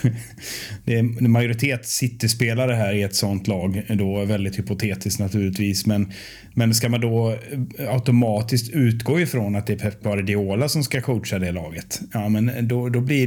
[0.85, 3.83] det är majoritet City-spelare här i ett sånt lag.
[3.89, 6.13] Då väldigt hypotetiskt naturligtvis, men,
[6.55, 7.31] men ska man då
[7.79, 12.01] eh, automatiskt utgå ifrån att det är Pep Guardiola som ska coacha det laget?
[12.13, 13.27] Ja, men då, då blir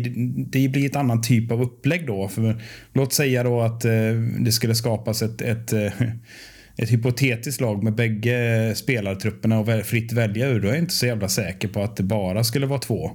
[0.51, 2.27] det blir ett annan typ av upplägg då.
[2.27, 2.61] För,
[2.93, 3.91] låt säga då att eh,
[4.39, 5.91] det skulle skapas ett, ett eh,
[6.77, 11.05] ett hypotetiskt lag med bägge spelartrupperna och fritt välja ur, då är jag inte så
[11.05, 13.11] jävla säker på att det bara skulle vara två.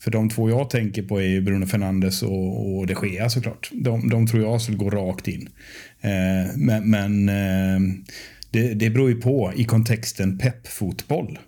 [0.00, 3.70] För de två jag tänker på är ju Bruno Fernandes och, och de Gea såklart.
[3.72, 5.48] De, de tror jag skulle gå rakt in.
[6.00, 7.94] Eh, men men eh,
[8.50, 11.38] det, det beror ju på i kontexten peppfotboll.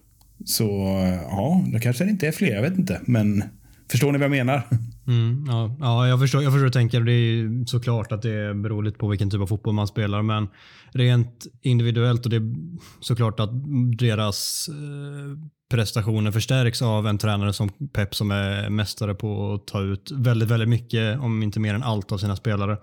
[0.44, 3.00] Så eh, ja, då kanske det inte är fler, jag vet inte.
[3.04, 3.44] Men
[3.90, 4.62] förstår ni vad jag menar?
[5.11, 7.00] Mm, ja, ja jag, förstår, jag förstår hur du tänker.
[7.00, 10.22] Det är såklart att det beror lite på vilken typ av fotboll man spelar.
[10.22, 10.48] Men
[10.92, 12.54] rent individuellt och det är
[13.00, 13.50] såklart att
[13.98, 15.38] deras eh,
[15.70, 20.48] prestationer förstärks av en tränare som Pep som är mästare på att ta ut väldigt,
[20.48, 22.78] väldigt mycket, om inte mer än allt av sina spelare.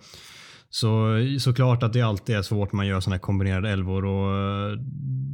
[0.69, 1.07] Så
[1.39, 4.71] såklart att det alltid är svårt när man gör sådana här kombinerade elvor och eh,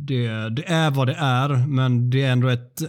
[0.08, 2.82] det, det är vad det är, men det är ändå ett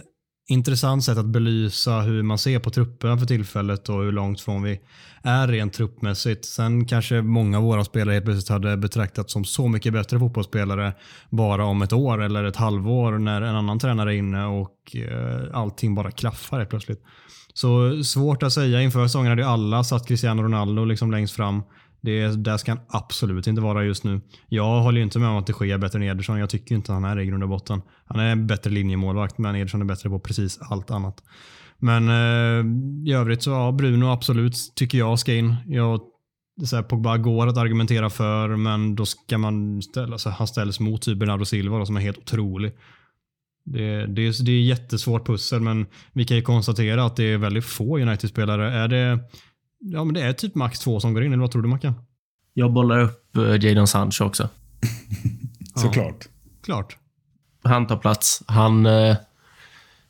[0.47, 4.63] intressant sätt att belysa hur man ser på trupperna för tillfället och hur långt från
[4.63, 4.79] vi
[5.23, 6.45] är rent truppmässigt.
[6.45, 10.93] Sen kanske många av våra spelare helt plötsligt hade betraktats som så mycket bättre fotbollsspelare
[11.29, 15.57] bara om ett år eller ett halvår när en annan tränare är inne och eh,
[15.57, 17.03] allting bara klaffar helt plötsligt.
[17.53, 18.81] Så svårt att säga.
[18.81, 21.63] Inför säsongen hade ju alla satt Cristiano Ronaldo liksom längst fram.
[22.05, 24.21] Det, där ska han absolut inte vara just nu.
[24.49, 26.39] Jag håller ju inte med om att det sker bättre än Ederson.
[26.39, 27.81] Jag tycker inte han är i grund och botten.
[28.05, 31.23] Han är en bättre linjemålvakt, men Ederson är bättre på precis allt annat.
[31.77, 32.65] Men eh,
[33.09, 35.55] i övrigt så, ja, Bruno absolut tycker jag ska in.
[35.67, 35.99] Jag,
[36.65, 40.31] så här, Pogba går att argumentera för, men då ska man ställa, sig.
[40.31, 42.71] han ställs mot typ Bernardo Silva då, som är helt otrolig.
[43.65, 47.37] Det, det, är, det är jättesvårt pussel, men vi kan ju konstatera att det är
[47.37, 48.73] väldigt få United-spelare.
[48.73, 49.19] Är det
[49.87, 51.93] Ja, men det är typ max två som går in, eller vad tror du Mackan?
[52.53, 54.49] Jag bollar upp uh, Jadon Sancho också.
[55.75, 56.27] Såklart.
[56.63, 56.97] Klart.
[57.63, 58.43] Han tar plats.
[58.47, 58.85] Han...
[58.85, 59.15] Uh,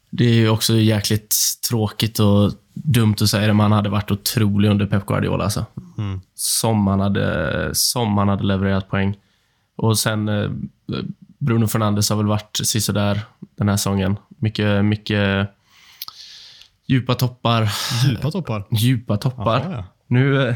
[0.10, 1.36] det är ju också jäkligt
[1.70, 5.44] tråkigt och dumt att säga det, men han hade varit otrolig under Pep Guardiola.
[5.44, 5.66] Alltså.
[5.98, 6.22] Mm.
[6.36, 9.18] Som, han hade, som han hade levererat poäng.
[9.76, 10.52] Och sen uh,
[11.38, 13.22] Bruno Fernandes har väl varit sisådär
[13.56, 14.18] den här säsongen.
[14.28, 15.50] Mycket, mycket
[16.88, 17.72] Djupa toppar.
[18.06, 18.66] Djupa toppar?
[18.72, 19.60] Djupa toppar.
[19.60, 19.86] Aha, ja.
[20.08, 20.56] Nu, eh,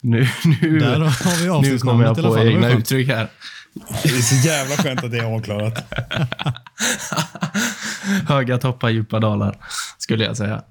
[0.00, 0.28] nu,
[0.62, 3.28] nu, Där har vi nu kommer jag på egna uttryck här.
[4.02, 5.94] Det är så jävla skönt att det är avklarat.
[8.28, 9.56] Höga toppar, djupa dalar,
[9.98, 10.62] skulle jag säga.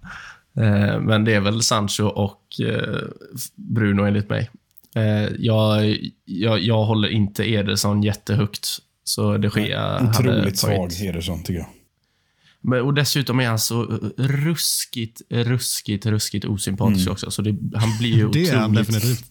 [0.57, 2.99] Eh, men det är väl Sancho och eh,
[3.55, 4.49] Bruno enligt mig.
[5.37, 8.67] Jag, jag, jag håller inte Ederson jättehögt.
[9.03, 11.67] Så det sker Otroligt svag Ederson, tycker jag.
[12.71, 13.83] Och dessutom är han så
[14.17, 17.11] ruskigt, ruskigt, ruskigt osympatisk mm.
[17.11, 17.31] också.
[17.31, 18.49] Så det, han blir ju otroligt...
[18.51, 19.25] Det är han definitivt.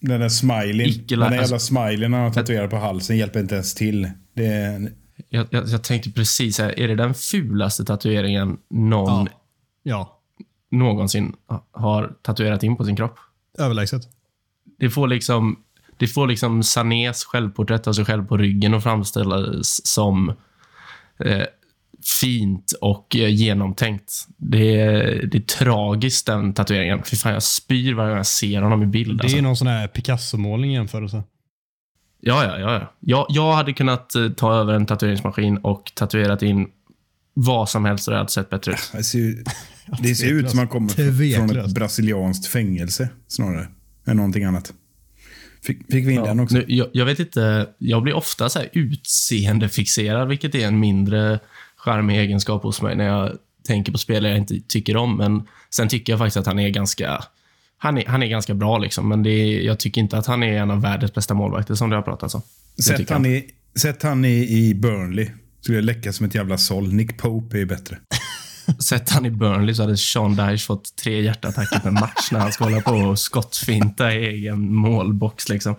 [0.00, 1.04] Den där smileyn.
[1.08, 4.10] Den där jävla smileyn han har tatuerat på halsen hjälper inte ens till.
[4.34, 4.92] Det är...
[5.28, 9.30] jag, jag, jag tänkte precis här, är det den fulaste tatueringen någon ja.
[9.82, 10.20] ja.
[10.70, 11.32] någonsin
[11.72, 13.18] har tatuerat in på sin kropp?
[13.58, 14.02] Överlägset.
[14.78, 15.58] Det får liksom,
[15.98, 20.28] det får liksom Sanés självporträtt av sig själv på ryggen och framställas som
[21.18, 21.44] eh,
[22.20, 24.12] fint och eh, genomtänkt.
[24.36, 27.02] Det är, det är tragiskt, den tatueringen.
[27.04, 29.18] Fy fan, jag spyr varje gång jag ser honom i bild.
[29.18, 29.40] Det är alltså.
[29.40, 31.22] någon sån här Picasso-målning i jämförelse.
[32.20, 32.72] Ja, ja, ja.
[32.72, 32.94] ja.
[33.00, 36.68] Jag, jag hade kunnat eh, ta över en tatueringsmaskin och tatuerat in
[37.34, 38.90] vad som helst och det hade sett bättre ut.
[38.96, 39.44] Det ser,
[40.02, 43.68] det ser ut som man kommer från ett brasilianskt fängelse snarare
[44.06, 44.72] än någonting annat.
[45.62, 46.54] Fick, fick vi in ja, den också?
[46.54, 47.68] Nu, jag, jag, vet inte.
[47.78, 51.40] Jag blir ofta så här utseendefixerad, vilket är en mindre
[51.84, 53.32] charmig egenskap hos mig när jag
[53.66, 55.16] tänker på spelare jag inte tycker om.
[55.16, 57.24] Men sen tycker jag faktiskt att han är ganska
[57.82, 60.42] han är, han är ganska bra, liksom, men det är, jag tycker inte att han
[60.42, 62.42] är en av världens bästa målvakter som det har pratats om.
[62.82, 65.30] Sätt han, i, sätt han i, i Burnley.
[65.60, 66.92] Skulle det läcka som ett jävla såll.
[66.92, 67.98] Nick Pope är bättre.
[68.78, 72.52] Sätt han i Burnley så hade Sean Dyche fått tre hjärtattacker per match när han
[72.52, 75.48] ska hålla på och skottfinta i egen målbox.
[75.48, 75.74] Liksom.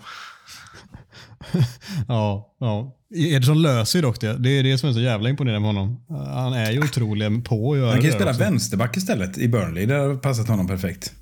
[2.08, 2.98] ja, ja.
[3.14, 4.38] Ederson löser ju dock det.
[4.38, 6.04] Det är det som är så jävla imponerande med honom.
[6.08, 7.92] Han är ju otrolig på att göra det.
[7.92, 9.86] Han kan ju spela vänsterback istället i Burnley.
[9.86, 11.12] Det har passat honom perfekt.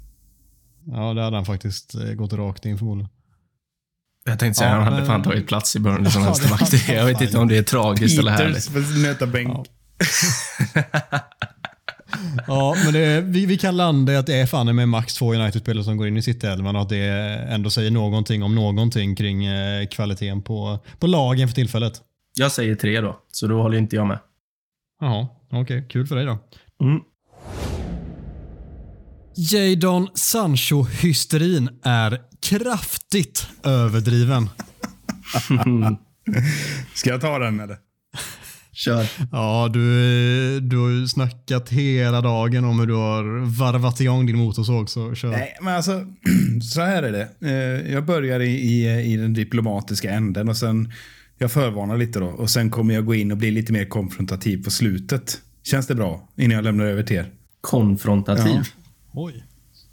[0.86, 3.10] Ja, det hade han faktiskt eh, gått rakt in förmodligen.
[4.24, 5.06] Jag tänkte säga ja, han hade men...
[5.06, 6.88] fan tagit plats i Burnley som vänsterback.
[6.88, 8.72] jag vet inte om det är tragiskt eller härligt.
[8.72, 9.48] Peters nöta bänk.
[9.54, 9.64] Ja.
[12.46, 15.34] ja, men det, vi, vi kan landa i att det är fan med max två
[15.34, 17.04] United-spelare som går in i City-elvan och att det
[17.48, 22.00] ändå säger någonting om någonting kring eh, kvaliteten på, på lagen för tillfället.
[22.34, 24.18] Jag säger tre då, så då håller inte jag med.
[25.00, 25.60] Jaha, okej.
[25.60, 25.82] Okay.
[25.88, 26.38] Kul för dig då.
[26.82, 27.00] Mm.
[29.36, 34.48] Jadon Sancho-hysterin är kraftigt överdriven.
[36.94, 37.76] Ska jag ta den eller?
[38.80, 39.06] Kör.
[39.32, 43.22] Ja, du, du har ju snackat hela dagen om hur du har
[43.58, 45.30] varvat igång din motorsåg, så kör.
[45.30, 46.06] Nej, men alltså,
[46.62, 47.28] så här är det.
[47.40, 50.92] Eh, jag börjar i, i, i den diplomatiska änden och sen,
[51.38, 54.64] jag förvarnar lite då, och sen kommer jag gå in och bli lite mer konfrontativ
[54.64, 55.38] på slutet.
[55.62, 57.30] Känns det bra innan jag lämnar över till er?
[57.60, 58.52] konfrontativ.
[58.54, 58.62] Ja.
[59.12, 59.44] Oj.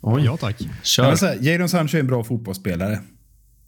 [0.01, 0.21] Oj.
[0.25, 0.61] Ja tack.
[0.83, 1.03] Kör.
[1.03, 2.99] Ja, men så här, Jadon Sancho är en bra fotbollsspelare.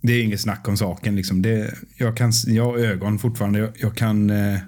[0.01, 1.15] Det är inget snack om saken.
[1.15, 1.41] Liksom.
[1.41, 3.59] Det, jag, kan, jag har ögon fortfarande.
[3.59, 4.59] Jag, jag kan, eh,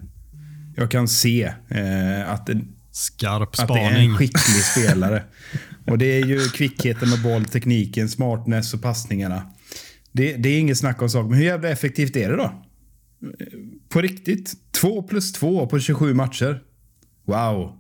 [0.76, 2.61] jag kan se eh, att, det,
[2.91, 5.24] Skarp att det är en skicklig spelare.
[5.88, 9.51] Och Det är ju kvickheten med boll, tekniken, smartness och passningarna.
[10.11, 11.30] Det, det är inget snack om saken.
[11.30, 12.65] Men hur jävla effektivt är det då?
[13.89, 14.53] På riktigt.
[14.72, 16.61] 2 plus 2 på 27 matcher.
[17.26, 17.78] Wow.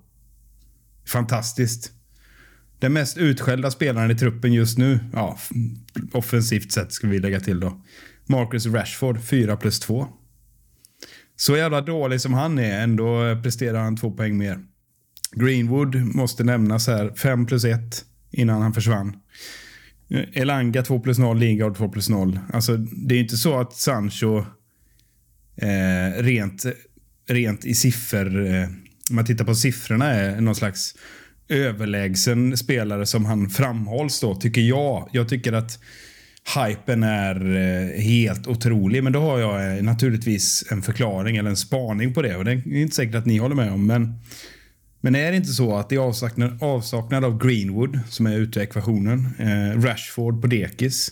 [1.07, 1.91] Fantastiskt.
[2.79, 5.37] Den mest utskällda spelaren i truppen just nu, ja,
[6.11, 7.81] offensivt sett ska vi lägga till då.
[8.25, 10.07] Marcus Rashford, 4 plus 2.
[11.41, 14.59] Så jävla dålig som han är, ändå presterar han två poäng mer.
[15.31, 19.15] Greenwood måste nämnas här, 5 plus 1 innan han försvann.
[20.33, 22.39] Elanga 2 plus 0, Lingard 2 plus 0.
[22.53, 24.37] Alltså, det är inte så att Sancho
[25.55, 26.65] eh, rent,
[27.27, 28.67] rent i siffror, eh,
[29.09, 30.95] om man tittar på siffrorna, är någon slags
[31.49, 35.09] överlägsen spelare som han framhålls då, tycker jag.
[35.11, 35.79] Jag tycker att
[36.55, 41.57] hypen är eh, helt otrolig, men då har jag eh, naturligtvis en förklaring eller en
[41.57, 44.13] spaning på det och det är inte säkert att ni håller med om, men
[45.03, 48.63] men är det inte så att i avsaknad, avsaknad av Greenwood, som är ute i
[48.63, 51.11] ekvationen, eh, Rashford på dekis,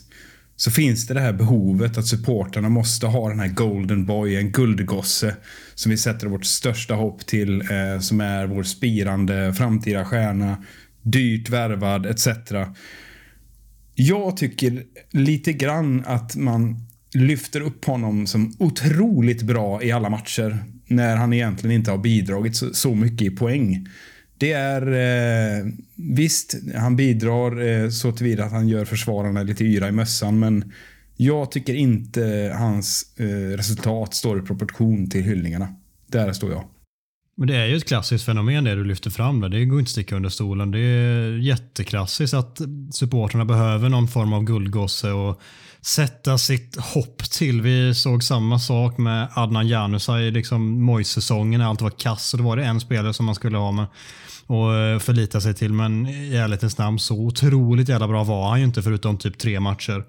[0.56, 4.52] så finns det det här behovet att supporterna måste ha den här golden boy, en
[4.52, 5.36] guldgosse,
[5.74, 10.64] som vi sätter vårt största hopp till, eh, som är vår spirande framtida stjärna,
[11.02, 12.28] dyrt värvad etc.
[14.02, 16.76] Jag tycker lite grann att man
[17.14, 22.56] lyfter upp honom som otroligt bra i alla matcher när han egentligen inte har bidragit
[22.56, 23.88] så, så mycket i poäng.
[24.38, 24.82] Det är...
[24.92, 30.38] Eh, visst, han bidrar eh, så tillvida att han gör försvararna lite yra i mössan,
[30.38, 30.72] men
[31.16, 35.74] jag tycker inte hans eh, resultat står i proportion till hyllningarna.
[36.06, 36.64] Där står jag.
[37.40, 39.40] Men det är ju ett klassiskt fenomen det du lyfter fram.
[39.40, 39.48] Där.
[39.48, 40.70] Det går inte att sticka under stolen.
[40.70, 42.60] Det är jätteklassiskt att
[42.92, 45.40] supporterna behöver någon form av guldgosse och
[45.80, 47.62] sätta sitt hopp till.
[47.62, 51.60] Vi såg samma sak med Adnan Januzaj i liksom Mojs-säsongen.
[51.60, 52.34] när allt var kass.
[52.34, 53.86] Och då var det en spelare som man skulle ha med
[54.46, 55.72] och eh, förlita sig till.
[55.72, 59.60] Men i ärlighetens namn så otroligt jävla bra var han ju inte förutom typ tre
[59.60, 60.04] matcher.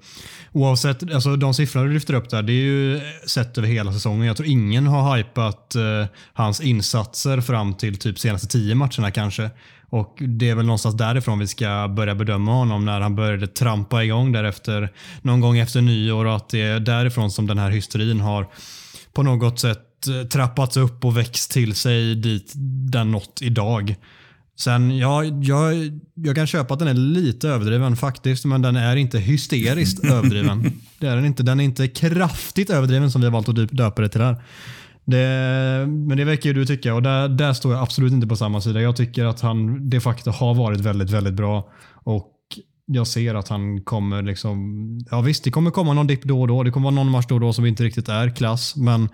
[0.54, 4.28] Oavsett, alltså de siffror du lyfter upp där, det är ju sett över hela säsongen.
[4.28, 9.49] Jag tror ingen har hypat eh, hans insatser fram till typ senaste tio matcherna kanske.
[9.89, 14.04] Och det är väl någonstans därifrån vi ska börja bedöma honom när han började trampa
[14.04, 14.89] igång därefter
[15.22, 18.47] någon gång efter nyår och att det är därifrån som den här hysterin har
[19.14, 22.52] på något sätt eh, trappats upp och växt till sig dit
[22.91, 23.95] den nått idag.
[24.64, 25.74] Sen, ja, jag,
[26.14, 30.82] jag kan köpa att den är lite överdriven faktiskt, men den är inte hysteriskt överdriven.
[30.99, 31.43] Det är den inte.
[31.43, 34.43] Den är inte kraftigt överdriven som vi har valt att döp- döpa det till här.
[35.05, 38.36] Det, men det verkar ju du tycka och där, där står jag absolut inte på
[38.36, 38.82] samma sida.
[38.82, 41.70] Jag tycker att han de facto har varit väldigt, väldigt bra.
[41.93, 42.32] Och
[42.86, 46.47] jag ser att han kommer liksom, ja visst det kommer komma någon dipp då och
[46.47, 46.64] då.
[46.64, 48.76] Det kommer vara någon match då och då som inte riktigt är klass.
[48.76, 49.09] Men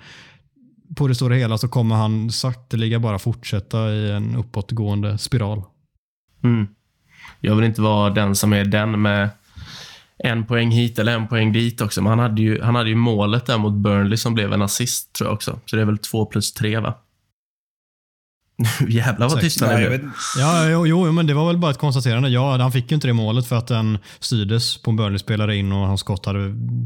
[0.95, 5.63] på det stora hela så kommer han sakteliga bara fortsätta i en uppåtgående spiral.
[6.43, 6.67] Mm.
[7.39, 9.29] Jag vill inte vara den som är den med
[10.17, 12.01] en poäng hit eller en poäng dit också.
[12.01, 15.13] Men han hade ju, han hade ju målet där mot Burnley som blev en assist,
[15.13, 15.59] tror jag också.
[15.65, 16.93] Så det är väl två plus tre, va?
[18.87, 20.09] Jävlar vad Nej, jag blev.
[20.39, 22.29] Ja, jo, jo, men det var väl bara ett konstaterande.
[22.29, 25.71] Ja, han fick ju inte det målet för att den styrdes på en Burnley-spelare in
[25.71, 26.39] och hans skott hade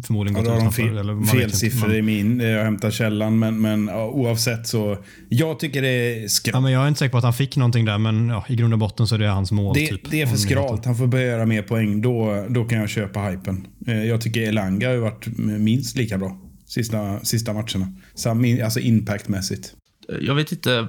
[0.07, 0.83] förmodligen Ja, gått har de utanför.
[0.83, 2.41] fel, eller man fel siffror Men- i min.
[2.41, 4.97] eh, Jag hämtar källan, men, men ja, oavsett så.
[5.29, 6.63] Jag tycker det är Ja, skralt.
[6.63, 8.73] men jag är inte säker på att han fick någonting där, men ja, i grund
[8.73, 9.73] och botten så är det hans mål.
[9.73, 10.85] Det, typ, det är för skralt.
[10.85, 12.01] Han får börja göra mer poäng.
[12.01, 13.67] Då, då kan jag köpa hypen.
[13.87, 17.93] Eh, Jag tycker Elanga har varit minst lika bra sista, sista matcherna.
[18.15, 19.73] Sam, alltså impactmässigt.
[20.21, 20.87] Jag vet inte...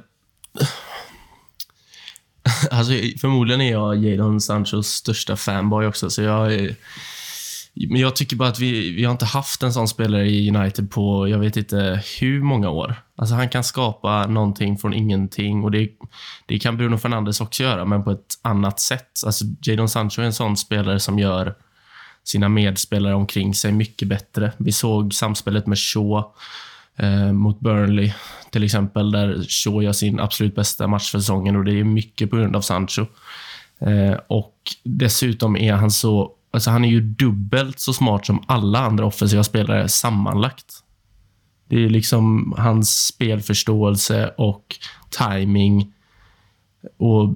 [2.70, 6.54] Alltså, förmodligen är jag Jadon Sanchos största fanboy också, så jag...
[6.54, 6.76] är-
[7.74, 10.90] Men jag tycker bara att vi, vi har inte haft en sån spelare i United
[10.90, 12.94] på, jag vet inte hur många år.
[13.16, 15.88] Alltså han kan skapa någonting från ingenting och det,
[16.46, 19.20] det kan Bruno Fernandes också göra, men på ett annat sätt.
[19.26, 21.54] Alltså Jadon Sancho är en sån spelare som gör
[22.24, 24.52] sina medspelare omkring sig mycket bättre.
[24.58, 26.24] Vi såg samspelet med Shaw
[26.96, 28.12] eh, mot Burnley
[28.52, 32.30] till exempel, där Shaw gör sin absolut bästa match för säsongen och det är mycket
[32.30, 33.06] på grund av Sancho.
[33.80, 38.78] Eh, och dessutom är han så, alltså han är ju dubbelt så smart som alla
[38.78, 40.74] andra offensiva spelare sammanlagt.
[41.68, 44.76] Det är liksom hans spelförståelse och
[45.18, 45.92] timing
[46.98, 47.34] och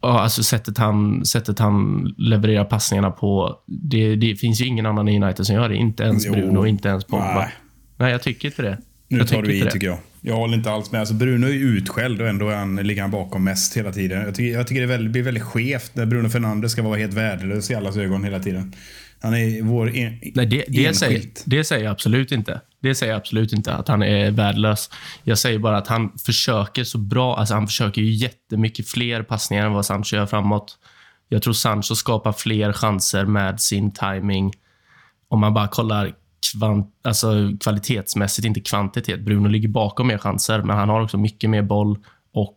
[0.00, 3.58] ja, alltså sättet han, sättet han levererar passningarna på.
[3.66, 5.76] Det, det finns ju ingen annan i United som gör det.
[5.76, 6.32] Inte ens Jo.
[6.32, 7.34] Bruno, inte ens Pogba.
[7.34, 7.52] Nej.
[8.00, 8.78] Nej, jag tycker inte det.
[9.08, 9.70] Nu jag tar du i det.
[9.70, 9.98] tycker jag.
[10.20, 11.00] Jag håller inte alls med.
[11.00, 14.22] Alltså Bruno är ju utskälld och ändå är han, ligger han bakom mest hela tiden.
[14.22, 17.14] Jag tycker, jag tycker det väldigt, blir väldigt skevt när Bruno Fernandes ska vara helt
[17.14, 18.74] värdelös i allas ögon hela tiden.
[19.22, 22.60] Han är vår en, Nej, det, det, säger, det säger jag absolut inte.
[22.82, 24.90] Det säger jag absolut inte att han är värdelös.
[25.24, 27.36] Jag säger bara att han försöker så bra.
[27.36, 30.78] Alltså han försöker ju jättemycket fler passningar än vad Sancho gör framåt.
[31.28, 34.52] Jag tror Sancho skapar fler chanser med sin timing.
[35.28, 36.12] Om man bara kollar
[36.52, 39.20] kvant, alltså kvalitetsmässigt, inte kvantitet.
[39.20, 41.98] Bruno ligger bakom mer chanser, men han har också mycket mer boll
[42.32, 42.56] och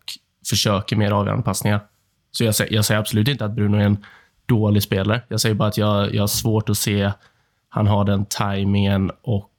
[0.49, 1.79] försöker mer avgörande passningar.
[2.31, 4.05] Så jag, säger- jag säger absolut inte att Bruno är en
[4.45, 5.21] dålig spelare.
[5.27, 7.11] Jag säger bara att jag, jag har svårt att se
[7.69, 9.51] han har den tajmingen och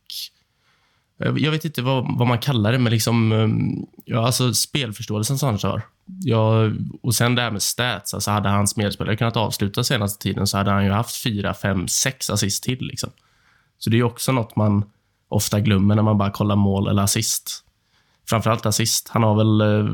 [1.24, 5.38] eh, jag vet inte vad, vad man kallar det, men liksom, ehm, ja, alltså spelförståelsen
[5.38, 5.82] som han har.
[6.24, 6.70] Ja,
[7.02, 8.14] och sen det här med stats.
[8.14, 11.88] Alltså hade hans medspelare kunnat avsluta senaste tiden så hade han ju haft fyra, fem,
[11.88, 12.78] sex assist till.
[12.80, 13.10] Liksom.
[13.84, 14.84] Så det är också något man
[15.28, 17.64] ofta glömmer när man bara kollar mål eller assist.
[18.28, 19.08] Framförallt assist.
[19.08, 19.92] Han har väl, eh,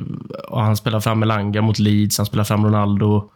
[0.48, 3.30] och han spelar fram Elanga mot Leeds, han spelar fram Ronaldo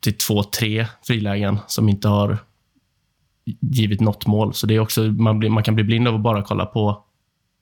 [0.00, 2.38] till två, tre frilägen som inte har
[3.60, 4.54] givit något mål.
[4.54, 7.04] Så det är också, man, blir, man kan bli blind av att bara kolla på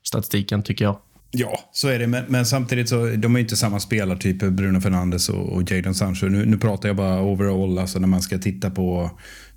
[0.07, 0.99] statistiken, tycker jag.
[1.31, 2.07] Ja, så är det.
[2.07, 5.95] Men, men samtidigt så de är ju inte samma spelartyper, Bruno Fernandes och, och Jadon
[5.95, 6.27] Sancho.
[6.27, 9.11] Nu, nu pratar jag bara overall, alltså när man ska titta på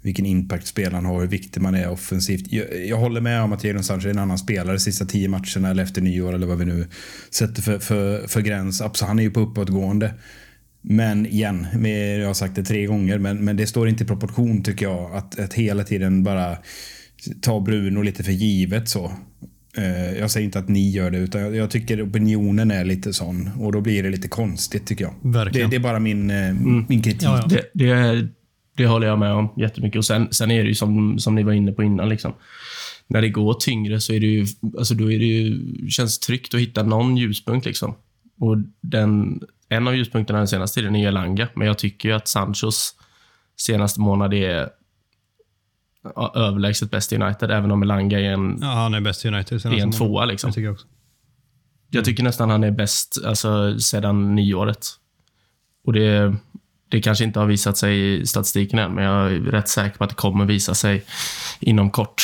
[0.06, 2.53] vilken impact spelaren har, hur viktig man är offensivt.
[2.53, 5.28] Jag, jag håller med om att Jadon Sancho är en annan spelare de sista tio
[5.30, 6.88] matcherna eller efter nyår eller vad vi nu
[7.32, 8.82] sätter för, för, för gräns.
[8.82, 10.14] Absolut, han är ju på uppåtgående.
[10.82, 14.08] Men igen, med, jag har sagt det tre gånger, men, men det står inte i
[14.08, 15.16] proportion tycker jag.
[15.16, 16.58] Att, att hela tiden bara
[17.41, 19.12] ta Bruno lite för givet så.
[19.78, 23.49] Eh, Jag säger inte att ni gör det, utan jag- tycker opinionen är lite sån.
[23.60, 25.14] Och då blir det lite konstigt tycker jag.
[25.32, 25.70] Verkligen.
[25.70, 26.53] Det, det är bara min, eh,
[26.89, 27.24] min kritik.
[27.24, 27.47] Ja, ja.
[27.47, 28.28] Det, det,
[28.76, 29.97] det håller jag med om jättemycket.
[29.97, 32.09] Och sen, sen är det ju som, som ni var inne på innan.
[32.09, 32.34] Liksom.
[33.07, 34.45] När det går tyngre så är det ju,
[34.78, 35.59] alltså då är det ju,
[35.89, 37.65] känns tryggt att hitta någon ljuspunkt.
[37.65, 37.95] Liksom.
[38.39, 41.47] Och den, en av ljuspunkterna den senaste tiden är Elanga.
[41.55, 42.95] Men jag tycker ju att Sanchos
[43.57, 44.69] senaste månad är
[46.36, 47.51] överlägset bäst i United.
[47.51, 49.65] Även om Elanga är en, Ja, han är bäst i United.
[49.65, 50.26] är en tvåa.
[50.26, 50.49] Liksom.
[50.49, 50.88] Det tycker jag också.
[51.89, 54.88] Jag tycker nästan han är bäst alltså, sedan nyåret.
[55.86, 56.36] Och det,
[56.90, 60.04] det kanske inte har visat sig i statistiken än, men jag är rätt säker på
[60.04, 61.04] att det kommer visa sig
[61.60, 62.24] inom kort.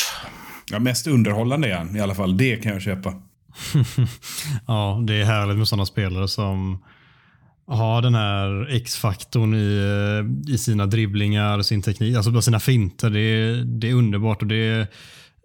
[0.70, 2.36] Ja, mest underhållande är han i alla fall.
[2.36, 3.14] Det kan jag köpa.
[4.66, 6.82] Ja, det är härligt med sådana spelare som
[7.66, 9.78] har den här X-faktorn i,
[10.48, 13.10] eh, i sina dribblingar, sin teknik, alltså bara sina finter.
[13.10, 14.92] Det det är underbart och det,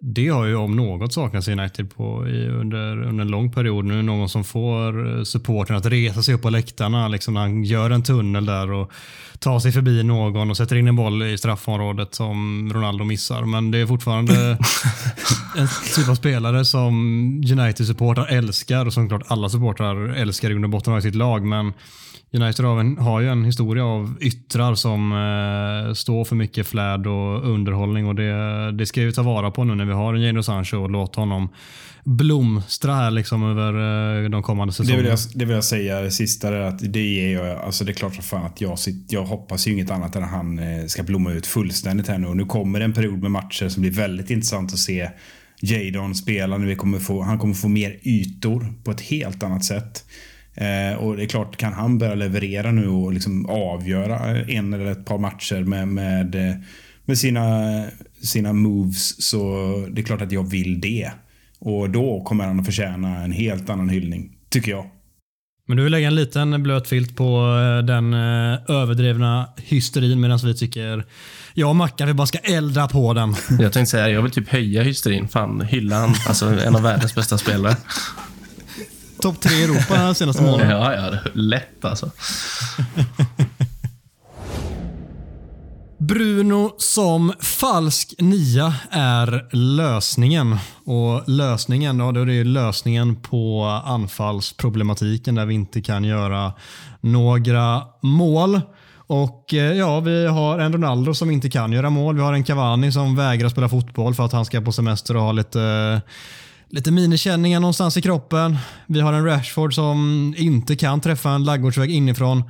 [0.00, 3.84] det har ju om något saknats i United på, i, under, under en lång period.
[3.84, 7.34] Nu är det någon som får eh, supporten att resa sig upp på läktarna liksom
[7.34, 8.92] när han gör en tunnel där och
[9.38, 13.42] tar sig förbi någon och sätter in en boll i straffområdet som Ronaldo missar.
[13.42, 14.34] Men det är fortfarande
[15.56, 16.94] en typ av spelare som
[17.52, 21.46] United-supportrar älskar och som klart alla supportrar älskar i grund och botten av sitt lag.
[21.46, 21.72] Men
[22.32, 27.06] United har, en, har ju en historia av yttrar som eh, står för mycket flärd
[27.06, 30.22] och underhållning och det, det ska vi ta vara på nu när vi har en
[30.22, 31.48] Jadon Sancho och låta honom
[32.04, 35.02] blomstra här liksom över eh, de kommande Det säsongerna.
[35.02, 37.92] vill, jag, det vill jag säga det sista där, att det ger jag, alltså det
[37.92, 40.58] är klart som fan att jag, sitter, jag hoppas ju inget annat än att han
[40.58, 42.26] eh, ska blomma ut fullständigt här nu.
[42.26, 45.10] Och nu kommer det en period med matcher som blir väldigt intressant att se
[45.60, 46.58] Jadon spela.
[46.58, 50.04] Nu vi kommer få, han kommer få mer ytor på ett helt annat sätt.
[50.54, 54.86] Eh, och det är klart, kan han börja leverera nu och liksom avgöra en eller
[54.86, 56.56] ett par matcher med, med, eh,
[57.04, 57.84] med sina,
[58.22, 59.38] sina moves så
[59.90, 61.10] det är klart att jag vill det.
[61.58, 64.86] Och då kommer han att förtjäna en helt annan hyllning, tycker jag.
[65.68, 70.38] Men du vill lägga en liten blöt filt på eh, den eh, överdrivna hysterin medan
[70.44, 71.04] vi tycker
[71.54, 73.34] jag och Mackan vi bara ska elda på den.
[73.60, 75.28] Jag tänkte säga, jag vill typ höja hysterin.
[75.28, 76.14] Fan, hylla han.
[76.28, 77.76] Alltså en av världens bästa spelare.
[79.20, 80.70] Topp tre i Europa senaste månaden.
[80.70, 82.10] Ja, ja, lätt alltså.
[86.08, 90.56] Bruno som falsk nia är lösningen.
[90.84, 96.52] Och lösningen, ja, det är lösningen på anfallsproblematiken där vi inte kan göra
[97.00, 98.60] några mål.
[98.96, 102.16] Och eh, ja, vi har en Ronaldo som inte kan göra mål.
[102.16, 105.22] Vi har en Cavani som vägrar spela fotboll för att han ska på semester och
[105.22, 106.00] ha lite
[106.70, 108.58] Lite minikänningar någonstans i kroppen.
[108.86, 112.44] Vi har en Rashford som inte kan träffa en laggårdsväg inifrån.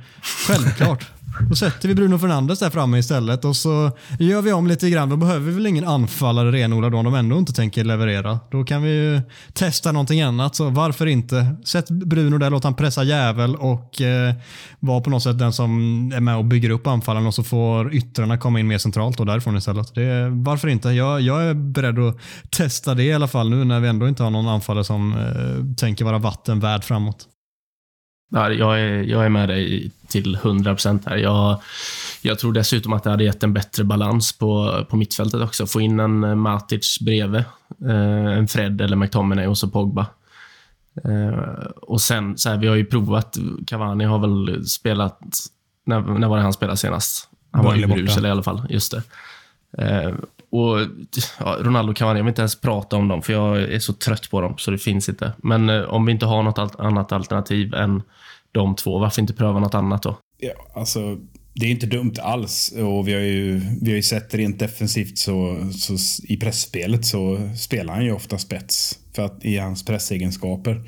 [0.47, 1.07] Självklart.
[1.47, 5.09] Då sätter vi Bruno Fernandes där framme istället och så gör vi om lite grann.
[5.09, 8.39] Då behöver vi väl ingen anfallare renodlad om de ändå inte tänker leverera.
[8.51, 9.21] Då kan vi ju
[9.53, 11.55] testa någonting annat, så varför inte?
[11.65, 14.33] Sätt Bruno där, låt han pressa jävel och eh,
[14.79, 15.71] vara på något sätt den som
[16.15, 19.25] är med och bygger upp anfallen och så får yttrarna komma in mer centralt och
[19.25, 19.95] därifrån istället.
[19.95, 20.89] Det, varför inte?
[20.89, 22.17] Jag, jag är beredd att
[22.49, 25.75] testa det i alla fall nu när vi ändå inte har någon anfallare som eh,
[25.75, 27.28] tänker vara vatten värd framåt.
[28.29, 31.17] Ja, jag, är, jag är med dig till 100% här.
[31.17, 31.61] Jag,
[32.21, 35.65] jag tror dessutom att det hade gett en bättre balans på, på mittfältet också.
[35.65, 37.43] Få in en eh, Matic bredvid,
[37.85, 40.05] eh, en Fred eller McTominay och så Pogba.
[41.03, 45.19] Eh, och sen, så här, vi har ju provat, Cavani har väl spelat,
[45.85, 47.29] när, när var det han spelade senast?
[47.51, 47.85] Han var i.
[47.85, 49.03] Bryssel i alla fall, just det.
[50.51, 50.79] Och
[51.39, 53.93] ja, Ronaldo och Cavani, jag vill inte ens prata om dem, för jag är så
[53.93, 55.33] trött på dem, så det finns inte.
[55.37, 58.01] Men eh, om vi inte har något al- annat alternativ än
[58.51, 60.17] de två, varför inte pröva något annat då?
[60.37, 61.17] Ja, alltså,
[61.53, 62.73] det är inte dumt alls.
[62.77, 67.49] Och vi har ju, vi har ju sett rent defensivt så, så i pressspelet så
[67.57, 70.81] spelar han ju ofta spets för att, i hans pressegenskaper.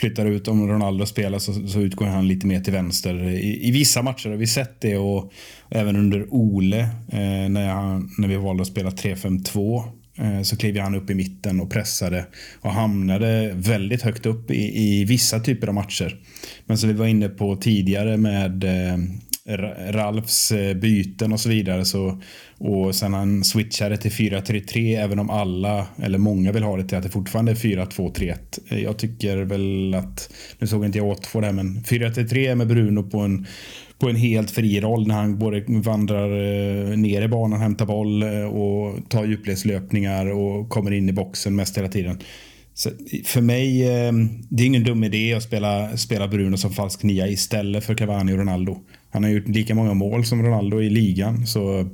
[0.00, 3.28] Flyttar ut om Ronaldo spelar så, så utgår han lite mer till vänster.
[3.28, 5.32] I, I vissa matcher har vi sett det och
[5.70, 9.82] även under Ole eh, när, han, när vi valde att spela 3-5-2
[10.18, 12.26] eh, så klev han upp i mitten och pressade
[12.60, 16.18] och hamnade väldigt högt upp i, i vissa typer av matcher.
[16.66, 18.98] Men som vi var inne på tidigare med eh,
[19.90, 21.84] Ralfs eh, byten och så vidare.
[21.84, 22.22] Så,
[22.58, 26.96] och sen han switchade till 4-3-3 även om alla, eller många vill ha det till
[26.96, 28.36] att det fortfarande är 4-2-3-1.
[28.68, 33.02] Eh, jag tycker väl att, nu såg inte jag Watford här, men 4-3-3 med Bruno
[33.02, 33.46] på en,
[33.98, 38.22] på en helt fri roll när han både vandrar eh, ner i banan, hämtar boll
[38.44, 42.18] och tar djupledslöpningar och kommer in i boxen mest hela tiden.
[42.74, 42.90] Så
[43.24, 43.78] för mig,
[44.48, 48.32] det är ingen dum idé att spela, spela Bruno som falsk nia istället för Cavani
[48.32, 48.78] och Ronaldo.
[49.10, 51.46] Han har gjort lika många mål som Ronaldo i ligan.
[51.46, 51.90] Så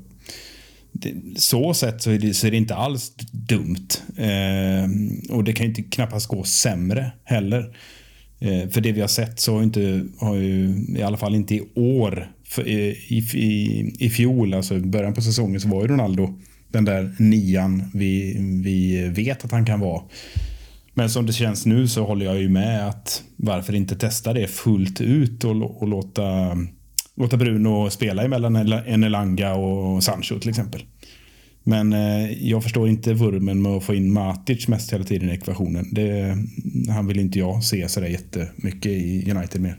[1.37, 3.89] så sett så är, det, så är det inte alls dumt.
[4.17, 4.91] Eh,
[5.37, 7.77] och det kan ju inte knappast gå sämre heller.
[8.39, 11.55] Eh, för det vi har sett så har, inte, har ju, i alla fall inte
[11.55, 16.39] i år, för, i, i, i fjol, alltså början på säsongen så var ju Ronaldo
[16.69, 20.03] den där nian vi, vi vet att han kan vara.
[20.95, 24.47] Men som det känns nu så håller jag ju med att varför inte testa det
[24.47, 26.57] fullt ut och, och låta,
[27.17, 30.83] låta Bruno spela emellan El- en Elanga och Sancho till exempel.
[31.65, 35.33] Men eh, jag förstår inte vurmen med att få in Matic mest hela tiden i
[35.33, 35.89] ekvationen.
[35.93, 36.37] Det,
[36.89, 39.77] han vill inte jag se sådär jättemycket i United mer.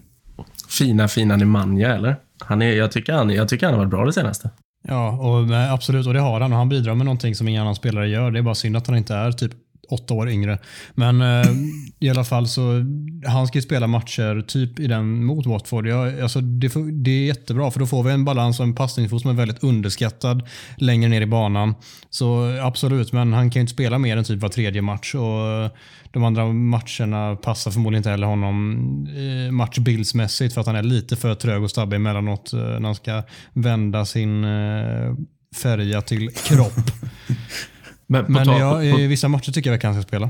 [0.77, 2.15] Fina, fina Nemanja, eller?
[2.39, 4.49] Han är, jag, tycker han, jag tycker han har varit bra det senaste.
[4.88, 6.07] Ja, och, absolut.
[6.07, 6.51] Och det har han.
[6.51, 8.31] Och han bidrar med någonting som ingen annan spelare gör.
[8.31, 9.51] Det är bara synd att han inte är typ
[9.89, 10.59] åtta år yngre.
[10.95, 11.51] Men eh,
[11.99, 12.85] i alla fall så,
[13.25, 15.88] han ska ju spela matcher typ i den mot Watford.
[15.88, 19.21] Jag, alltså det, det är jättebra för då får vi en balans och en passningsfot
[19.21, 21.75] som är väldigt underskattad längre ner i banan.
[22.09, 25.15] Så absolut, men han kan ju inte spela mer än typ var tredje match.
[25.15, 25.71] Och eh,
[26.11, 28.77] de andra matcherna passar förmodligen inte heller honom
[29.17, 32.95] eh, matchbildsmässigt för att han är lite för trög och stabbig emellanåt eh, när han
[32.95, 33.23] ska
[33.53, 35.15] vända sin eh,
[35.55, 36.91] färja till kropp.
[38.08, 40.30] Men, på, Men tal, jag, på, i vissa matcher tycker jag att han ska spela.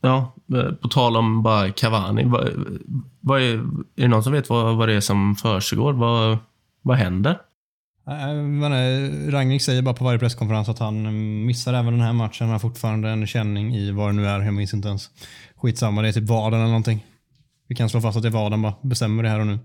[0.00, 2.24] ja, eh, på tal om bara Cavani.
[2.24, 2.50] Vad,
[3.20, 3.62] vad är, är
[3.94, 5.92] det någon som vet vad, vad det är som försiggår?
[5.92, 6.38] Vad,
[6.82, 7.38] vad händer?
[8.04, 11.12] Men, eh, Rangnick säger bara på varje presskonferens att han eh,
[11.46, 12.46] missar även den här matchen.
[12.46, 14.40] Han har fortfarande en känning i vad det nu är.
[14.40, 15.10] Jag minns inte ens.
[15.56, 17.04] Skitsamma, det är typ vaden eller någonting.
[17.68, 18.74] Vi kan slå fast att det är vaden bara.
[18.82, 19.58] Bestämmer det här och nu.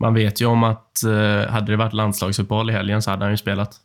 [0.00, 3.32] Man vet ju om att eh, hade det varit landslagsuppehåll i helgen så hade han
[3.32, 3.76] ju spelat.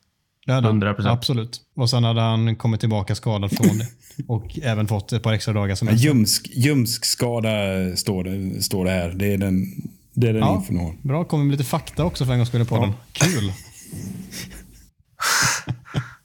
[0.45, 0.83] Det hade han.
[0.83, 1.07] 100%.
[1.11, 1.61] Absolut.
[1.75, 3.87] Och sen hade han kommit tillbaka skadad från det.
[4.27, 7.49] Och även fått ett par extra dagar som Ljumsk, ljumskskada
[7.95, 9.09] står det, står det här.
[9.09, 9.65] Det är den,
[10.13, 10.55] det är den Ja.
[10.55, 10.95] infon har.
[11.01, 12.93] Bra, kommer med lite fakta också för en gång skulle på den.
[13.11, 13.51] Kul!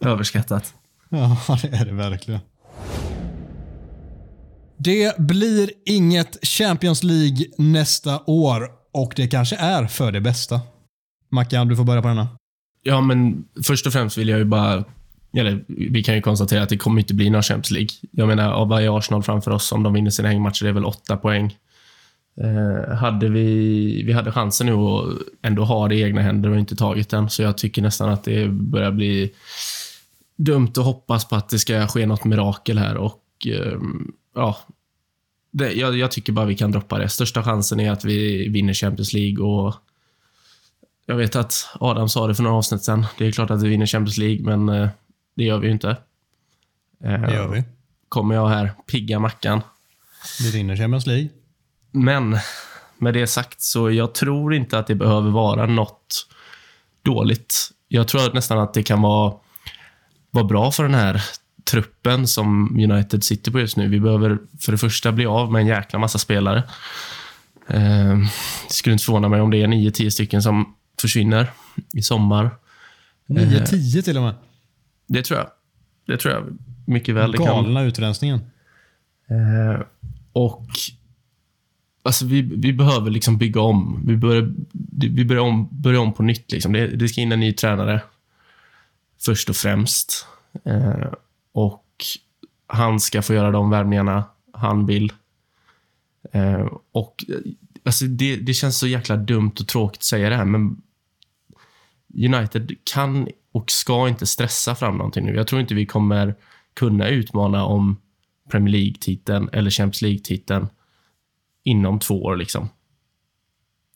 [0.11, 0.75] Överskattat.
[1.09, 2.41] Ja, det är det verkligen.
[4.77, 10.61] Det blir inget Champions League nästa år och det kanske är för det bästa.
[11.31, 12.29] Mackan, du får börja på denna.
[12.83, 14.85] Ja, men först och främst vill jag ju bara...
[15.37, 17.91] Eller vi kan ju konstatera att det kommer inte bli någon Champions League.
[18.11, 19.73] Jag menar, av vad är Arsenal framför oss?
[19.73, 21.57] Om de vinner sina hängmatcher, det är väl åtta poäng.
[22.41, 26.59] Eh, hade vi, vi hade chansen nu att ändå ha det i egna händer och
[26.59, 29.31] inte tagit den, så jag tycker nästan att det börjar bli
[30.37, 33.79] dumt att hoppas på att det ska ske något mirakel här och eh,
[34.35, 34.59] ja,
[35.51, 37.09] det, jag, jag tycker bara vi kan droppa det.
[37.09, 39.75] Största chansen är att vi vinner Champions League och
[41.07, 43.07] jag vet att Adam sa det för några avsnitt sen.
[43.19, 44.89] Det är klart att vi vinner Champions League, men eh,
[45.37, 45.89] det gör vi ju inte.
[47.05, 47.65] Eh, Det gör vi.
[48.09, 49.63] Kommer jag här, pigga Mackan.
[50.41, 51.29] Vi vinner Champions League.
[51.91, 52.39] Men
[52.99, 56.27] med det sagt så jag tror inte att det behöver vara något
[57.03, 57.71] dåligt.
[57.89, 59.35] Jag tror nästan att det kan vara,
[60.31, 61.23] vara bra för den här
[61.71, 63.89] truppen som United sitter på just nu.
[63.89, 66.63] Vi behöver för det första bli av med en jäkla massa spelare.
[67.69, 68.17] Eh,
[68.69, 71.51] det skulle inte förvåna mig om det är 9-10 stycken som försvinner
[71.93, 72.51] i sommar.
[73.27, 74.35] 9-10 till och med.
[75.07, 75.49] Det tror jag.
[76.07, 77.33] Det tror jag mycket väl.
[77.33, 78.41] Det kan, Galna utrensningen.
[79.29, 79.81] Eh,
[80.33, 80.67] och
[82.03, 84.03] alltså vi, vi behöver liksom bygga om.
[84.07, 84.53] Vi börjar,
[85.11, 86.53] vi börjar, om, börjar om på nytt.
[86.53, 86.73] Liksom.
[86.73, 88.03] Det, det ska in en ny tränare,
[89.21, 90.27] först och främst.
[90.65, 91.13] Eh,
[91.53, 91.87] och
[92.67, 95.13] han ska få göra de värvningarna han vill.
[96.33, 97.25] Eh, och
[97.85, 100.83] alltså det, det känns så jäkla dumt och tråkigt att säga det här, men
[102.15, 105.35] United kan och ska inte stressa fram någonting nu.
[105.35, 106.35] Jag tror inte vi kommer
[106.75, 107.97] kunna utmana om
[108.51, 110.69] Premier League-titeln eller Champions League-titeln
[111.65, 112.37] inom två år.
[112.37, 112.69] Liksom.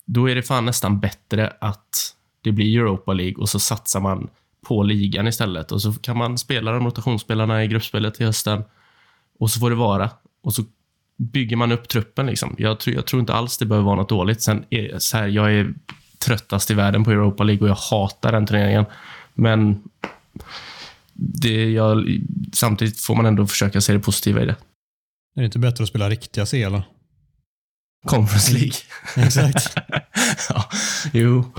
[0.05, 4.29] Då är det fan nästan bättre att det blir Europa League och så satsar man
[4.67, 5.71] på ligan istället.
[5.71, 8.63] Och så kan man spela de rotationsspelarna i gruppspelet till hösten
[9.39, 10.09] och så får det vara.
[10.41, 10.63] Och så
[11.17, 12.25] bygger man upp truppen.
[12.25, 12.55] Liksom.
[12.57, 14.41] Jag, tror, jag tror inte alls det behöver vara något dåligt.
[14.41, 15.73] Sen är, så här, jag är
[16.19, 18.85] tröttast i världen på Europa League och jag hatar den turneringen.
[19.33, 19.83] Men
[21.13, 22.19] det, jag,
[22.53, 24.55] samtidigt får man ändå försöka se det positiva i det.
[25.35, 26.75] Är det inte bättre att spela riktiga CL?
[28.07, 28.73] Conference League.
[29.15, 29.75] Exakt.
[30.49, 30.69] ja,
[31.13, 31.53] jo,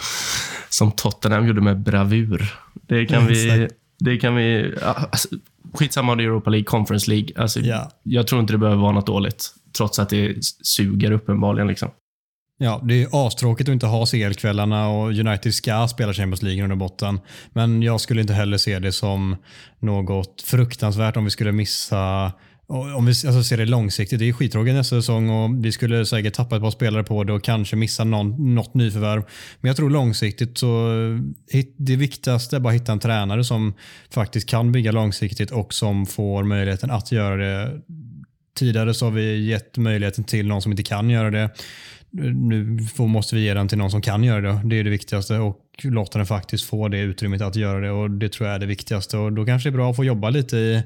[0.69, 2.55] som Tottenham gjorde med bravur.
[2.75, 3.69] Det kan vi...
[3.99, 5.29] Det kan vi alltså,
[5.75, 7.29] skitsamma om det är Europa League, Conference League.
[7.37, 7.91] Alltså, Ja.
[8.03, 9.55] Jag tror inte det behöver vara något dåligt.
[9.77, 11.69] Trots att det suger uppenbarligen.
[11.69, 11.91] Liksom.
[12.59, 16.77] Ja, det är astråkigt att inte ha CL-kvällarna och United ska spela Champions League under
[16.77, 17.21] botten.
[17.53, 19.37] Men jag skulle inte heller se det som
[19.79, 22.33] något fruktansvärt om vi skulle missa
[22.69, 26.35] om vi alltså, ser det långsiktigt, det är skittråkigt nästa säsong och vi skulle säkert
[26.35, 29.23] tappa ett par spelare på det och kanske missa någon, något nyförvärv.
[29.61, 30.91] Men jag tror långsiktigt så
[31.77, 33.75] det viktigaste är bara att hitta en tränare som
[34.11, 37.81] faktiskt kan bygga långsiktigt och som får möjligheten att göra det.
[38.59, 41.51] Tidigare så har vi gett möjligheten till någon som inte kan göra det.
[42.11, 44.61] Nu får, måste vi ge den till någon som kan göra det.
[44.65, 48.11] Det är det viktigaste och låta den faktiskt få det utrymmet att göra det och
[48.11, 49.17] det tror jag är det viktigaste.
[49.17, 50.83] Och då kanske det är bra att få jobba lite i,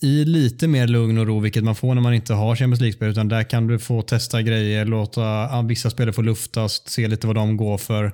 [0.00, 3.08] i lite mer lugn och ro, vilket man får när man inte har Champions League-spel.
[3.08, 7.36] Utan där kan du få testa grejer, låta vissa spelare få luftas, se lite vad
[7.36, 8.12] de går för.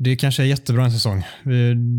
[0.00, 1.22] Det kanske är jättebra en säsong.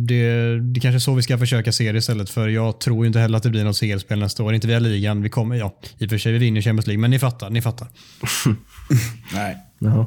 [0.08, 2.30] Det, det kanske är så vi ska försöka se det istället.
[2.30, 4.54] För jag tror ju inte heller att det blir något CL-spel nästa år.
[4.54, 5.22] Inte via ligan.
[5.22, 7.50] Vi kommer, ja, i och för sig vi vinner Champions League, men ni fattar.
[7.50, 7.88] Ni fattar.
[9.34, 9.58] Nej.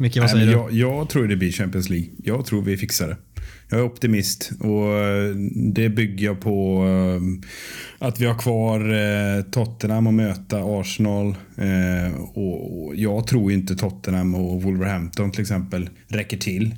[0.01, 0.53] Micke, vad Nej, säger men du?
[0.53, 2.09] jag, jag tror det blir Champions League.
[2.25, 3.17] Jag tror vi fixar det.
[3.71, 5.35] Jag är optimist och eh,
[5.75, 11.37] det bygger jag på eh, att vi har kvar eh, Tottenham och möta Arsenal.
[12.35, 16.75] Och och jag tror inte Tottenham och Wolverhampton till exempel räcker till.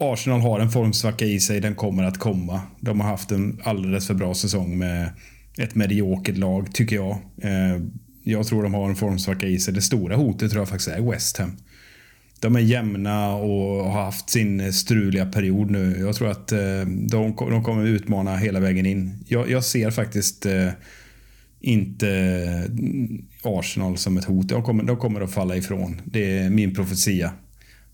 [0.00, 2.60] Arsenal har en formsvacka i sig, den kommer att komma.
[2.80, 5.10] De har haft en alldeles för bra säsong med
[5.58, 7.18] ett mediokert lag, tycker jag.
[7.42, 7.82] Eh,
[8.24, 9.74] jag tror de har en formsvacka i sig.
[9.74, 11.56] Det stora hotet tror jag faktiskt är West Ham.
[12.40, 15.96] De är jämna och har haft sin struliga period nu.
[15.98, 19.24] Jag tror att eh, de, de kommer utmana hela vägen in.
[19.28, 20.68] Jag, jag ser faktiskt eh,
[21.60, 22.70] inte
[23.42, 24.48] Arsenal som ett hot.
[24.48, 26.00] De kommer, de kommer att falla ifrån.
[26.04, 27.32] Det är min profetia.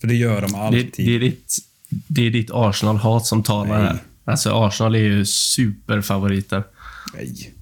[0.01, 0.93] För det gör de Det, alltid.
[0.97, 1.57] det, är ditt,
[1.89, 3.87] det är ditt Arsenal-hat som talar Nej.
[3.87, 3.99] här.
[4.25, 6.65] Alltså, Arsenal är ju superfavoriter.
[7.15, 7.53] Nej.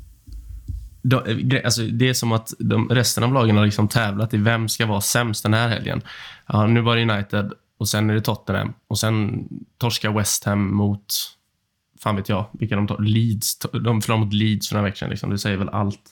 [1.02, 4.36] De, eh, alltså, det är som att de, resten av lagen har liksom tävlat i
[4.36, 6.02] vem ska vara sämst den här helgen.
[6.46, 9.48] Ja, nu var det United och sen är det Tottenham och sen
[9.78, 11.06] torskar West Ham mot,
[12.00, 13.58] fan vet jag, vilka de tar, Leeds.
[13.58, 15.10] De förlorade mot Leeds för några veckor sedan.
[15.10, 15.30] Liksom.
[15.30, 16.10] Det säger väl allt.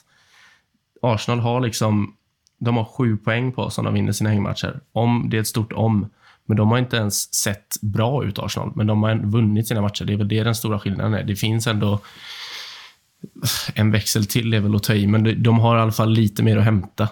[1.01, 2.15] Arsenal har liksom,
[2.57, 4.79] de har sju poäng på sig om de vinner sina hängmatcher.
[4.91, 6.09] Om, det är ett stort om.
[6.45, 8.71] Men de har inte ens sett bra ut, Arsenal.
[8.75, 10.05] Men de har vunnit sina matcher.
[10.05, 11.23] Det är väl det den stora skillnaden är.
[11.23, 11.99] Det finns ändå
[13.73, 16.43] en växel till är väl att ta i, men de- har i alla fall lite
[16.43, 17.07] mer att hämta.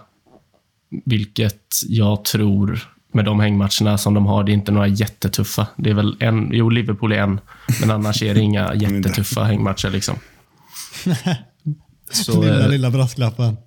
[1.06, 2.80] Vilket jag tror,
[3.12, 5.68] med de hängmatcherna som de har, det är inte några jättetuffa.
[5.76, 7.40] Det är väl en, jo, Liverpool är en,
[7.82, 9.90] men annars är det inga jättetuffa hängmatcher.
[9.90, 10.16] Liksom.
[12.12, 13.58] Så, lilla, eh, lilla brasklappen.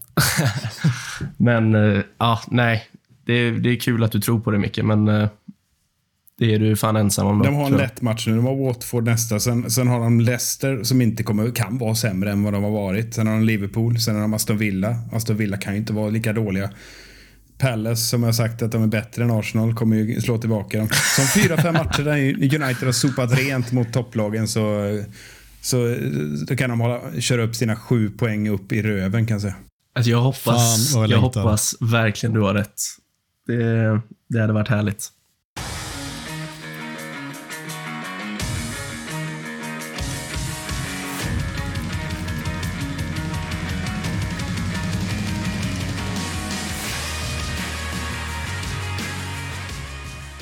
[1.37, 2.87] men, eh, ja, nej.
[3.27, 5.29] Det är, det är kul att du tror på det, Micke, men eh,
[6.39, 7.43] det är du fan ensam om.
[7.43, 8.37] De har en lätt match nu.
[8.37, 9.41] De har Watford nästa.
[9.41, 12.70] Sen, sen har de Leicester som inte kommer, kan vara sämre än vad de har
[12.70, 13.14] varit.
[13.14, 14.01] Sen har de Liverpool.
[14.01, 14.97] Sen har de Aston Villa.
[15.12, 16.70] Aston Villa kan ju inte vara lika dåliga.
[17.59, 20.78] Palace, som jag har sagt att de är bättre än Arsenal, kommer ju slå tillbaka
[20.78, 20.89] dem.
[21.16, 24.80] Som fyra, fem matcher där United har sopat rent mot topplagen så,
[25.61, 25.97] så
[26.49, 29.55] då kan de hålla, köra upp sina sju poäng upp i röven kan jag säga.
[29.95, 32.80] Alltså, jag hoppas, Fan, jag hoppas verkligen du har rätt.
[33.47, 35.11] Det, det hade varit härligt.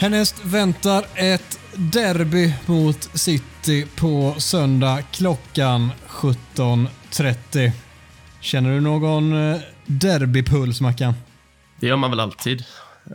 [0.03, 7.71] Härnäst väntar ett derby mot City på söndag klockan 17.30.
[8.41, 11.15] Känner du någon eh, derbypuls, Mackan?
[11.81, 12.65] Det gör man väl alltid.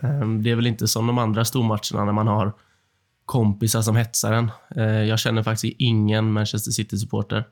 [0.04, 2.54] Ehm, Det är väl inte som de andra stormatcherna när man har
[3.26, 4.52] kompisar som hetsar en.
[4.76, 7.44] Eh, Jag känner faktiskt ingen Manchester City-supporter.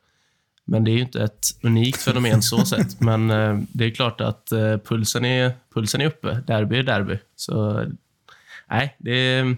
[0.66, 3.02] Men det är ju inte ett unikt fenomen så sett.
[3.02, 4.50] Men eh, det är klart att
[4.84, 6.44] pulsen är, pulsen är uppe.
[6.48, 7.20] Derby är derby.
[7.36, 7.86] Så
[8.70, 9.56] nej, det är,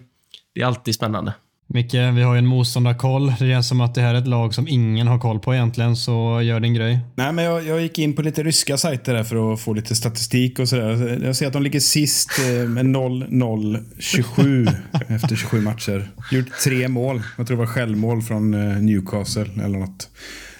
[0.54, 1.34] det är alltid spännande.
[1.70, 3.26] Micke, vi har ju en motståndarkoll.
[3.38, 5.96] Det känns som att det här är ett lag som ingen har koll på egentligen,
[5.96, 6.98] så gör din grej.
[7.14, 9.94] Nej, men jag, jag gick in på lite ryska sajter där för att få lite
[9.94, 11.20] statistik och sådär.
[11.24, 14.72] Jag ser att de ligger sist eh, med 0-0-27
[15.08, 16.10] efter 27 matcher.
[16.32, 17.22] Gjort tre mål.
[17.36, 20.08] Jag tror det var självmål från eh, Newcastle eller något.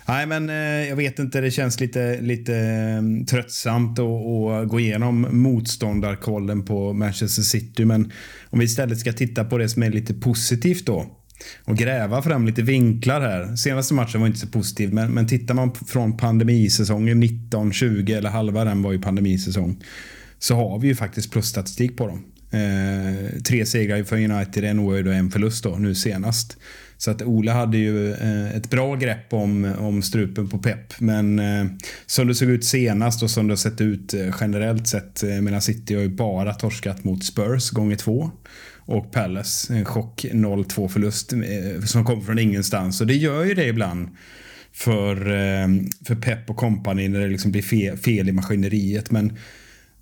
[0.09, 1.41] Nej, men eh, jag vet inte.
[1.41, 7.85] Det känns lite, lite mm, tröttsamt att, gå igenom motståndarkollen på Manchester City.
[7.85, 8.13] Men
[8.51, 11.07] om vi istället ska titta på det som är lite positivt då
[11.65, 13.57] och gräva fram lite vinklar här.
[13.57, 18.65] Senaste matchen var inte så positiv, men, men tittar man från pandemisäsongen 19-20, eller halva
[18.65, 19.83] den var ju pandemisäsong,
[20.39, 22.25] så har vi ju faktiskt plusstatistik på dem.
[22.51, 26.57] Eh, tre segrar för United, en oavgjord och en förlust då, nu senast.
[26.99, 31.01] Så att Ola hade ju eh, ett bra grepp om, om strupen på Pep.
[31.01, 31.67] Men eh,
[32.07, 35.45] som det såg ut senast och som det har sett ut eh, generellt sett Medan
[35.45, 38.31] mellan City har ju bara torskat mot Spurs gånger två.
[38.77, 41.33] Och Palace, en chock 0-2 förlust
[41.85, 43.01] som kom från ingenstans.
[43.01, 44.09] Och det gör ju det ibland
[44.73, 45.17] för,
[46.05, 49.11] för Pep och kompani när det liksom blir fel, fel i maskineriet.
[49.11, 49.37] Men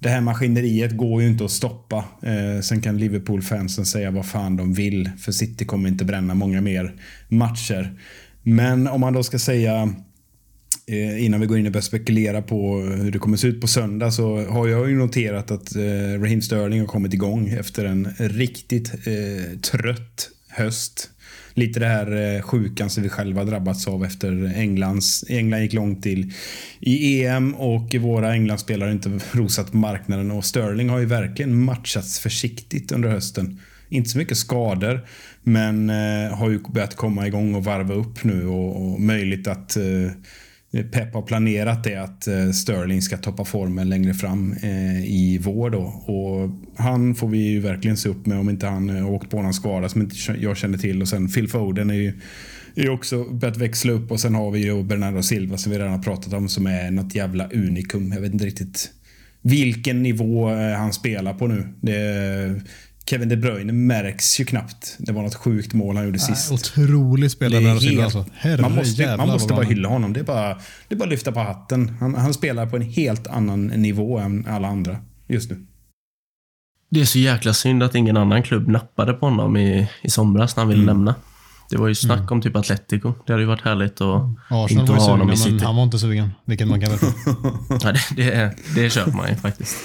[0.07, 2.05] det här maskineriet går ju inte att stoppa.
[2.23, 5.11] Eh, sen kan Liverpool-fansen säga vad fan de vill.
[5.19, 6.95] För City kommer inte bränna många mer
[7.29, 7.99] matcher.
[8.43, 9.95] Men om man då ska säga
[10.87, 13.67] eh, innan vi går in och börjar spekulera på hur det kommer se ut på
[13.67, 18.09] söndag så har jag ju noterat att eh, Raheem Sterling har kommit igång efter en
[18.19, 21.11] riktigt eh, trött höst.
[21.59, 26.03] Lite det här eh, sjukan som vi själva drabbats av efter Englands, England gick långt
[26.03, 26.33] till
[26.81, 31.65] i EM och våra Englandsspelare har inte rosat på marknaden och Sterling har ju verkligen
[31.65, 33.61] matchats försiktigt under hösten.
[33.89, 35.07] Inte så mycket skador,
[35.43, 39.77] men eh, har ju börjat komma igång och varva upp nu och, och möjligt att
[39.77, 40.11] eh,
[40.83, 45.71] Pep har planerat det att eh, Sterling ska toppa formen längre fram eh, i vår
[45.71, 45.83] då.
[45.83, 49.43] Och han får vi ju verkligen se upp med om inte han har åkt på
[49.43, 51.03] någon skada som inte jag känner till.
[51.03, 52.13] Och sen Phil Foden är ju
[52.75, 55.93] är också börjat växla upp och sen har vi ju Bernardo Silva som vi redan
[55.93, 58.13] har pratat om som är något jävla unikum.
[58.13, 58.91] Jag vet inte riktigt
[59.43, 61.69] vilken nivå han spelar på nu.
[61.81, 62.61] Det,
[63.11, 64.97] Kevin De Bruyne märks ju knappt.
[64.99, 66.53] Det var något sjukt mål han gjorde sist.
[66.53, 68.33] Otrolig Det spelare är där Silva helt, alltså.
[68.35, 69.69] Herre man måste, jävlar man måste bara är.
[69.69, 70.13] hylla honom.
[70.13, 70.55] Det är bara,
[70.89, 71.97] det är bara att lyfta på hatten.
[72.01, 74.97] Han, han spelar på en helt annan nivå än alla andra
[75.27, 75.67] just nu.
[76.91, 80.57] Det är så jäkla synd att ingen annan klubb nappade på honom i, i somras
[80.57, 80.97] när han ville Mm.
[80.97, 81.15] lämna.
[81.71, 83.13] Det var ju snack om typ Atletico.
[83.27, 85.65] Det hade ju varit härligt att Arsenal inte ha honom i City.
[85.65, 86.31] han var inte sugen.
[86.45, 87.07] Vilket man kan veta.
[87.83, 88.01] Ja, det,
[88.31, 89.77] det, det köper man ju faktiskt.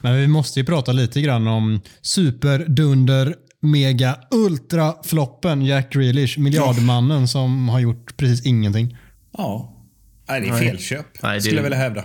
[0.00, 7.28] Men vi måste ju prata lite grann om superdunder mega ultra floppen Jack Grealish, miljardmannen
[7.28, 8.96] som har gjort precis ingenting.
[9.38, 9.70] Ja.
[10.28, 11.06] Nej, det är felköp.
[11.22, 12.04] Nej, det- Skulle jag vilja hävda.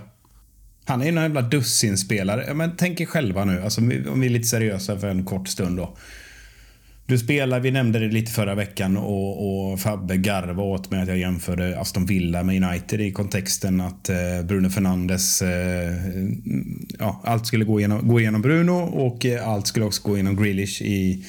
[0.86, 2.54] Han är ju en jävla dussinspelare.
[2.54, 5.78] Men tänk er själva nu, alltså, om vi är lite seriösa för en kort stund
[5.78, 5.98] då.
[7.10, 11.08] Du spelar, vi nämnde det lite förra veckan och, och Fabbe garvade åt mig att
[11.08, 15.94] jag jämförde Aston Villa med United i kontexten att eh, Bruno Fernandes, eh,
[17.00, 20.44] ja, allt skulle gå igenom, gå igenom Bruno och eh, allt skulle också gå igenom
[20.44, 21.26] Grealish i,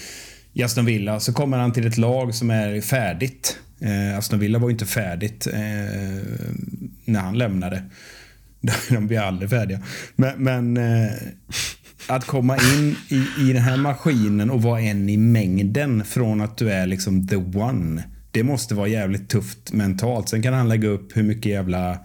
[0.53, 1.20] i Aston Villa.
[1.20, 3.59] Så kommer han till ett lag som är färdigt.
[3.81, 6.22] Eh, Aston Villa var ju inte färdigt eh,
[7.05, 7.83] när han lämnade.
[8.89, 9.81] De blir aldrig färdiga.
[10.16, 11.12] Men, men eh,
[12.07, 16.57] att komma in i, i den här maskinen och vara en i mängden från att
[16.57, 18.05] du är liksom the one.
[18.31, 20.29] Det måste vara jävligt tufft mentalt.
[20.29, 21.99] Sen kan han lägga upp hur mycket jävla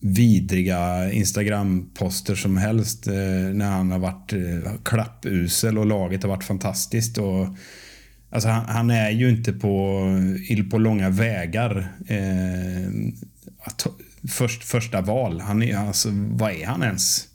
[0.00, 3.14] vidriga Instagram-poster som helst eh,
[3.54, 7.18] när han har varit eh, klappusel och laget har varit fantastiskt.
[7.18, 7.46] Och,
[8.30, 10.06] alltså han, han är ju inte på,
[10.70, 12.90] på långa vägar eh,
[13.60, 13.86] att,
[14.30, 15.40] först, första val.
[15.40, 17.31] Han är, alltså, vad är han ens?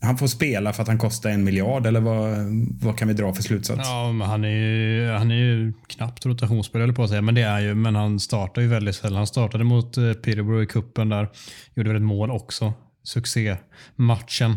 [0.00, 2.36] Han får spela för att han kostar en miljard eller vad,
[2.80, 3.80] vad kan vi dra för slutsats?
[3.84, 7.42] Ja, men han är ju, han är ju knappt rotationsspelare på att säga, men det
[7.42, 7.74] är ju.
[7.74, 9.16] Men han startar ju väldigt sällan.
[9.16, 11.28] Han startade mot eh, Peterborough i kuppen där.
[11.74, 12.72] Gjorde väl ett mål också.
[13.04, 14.50] Succématchen.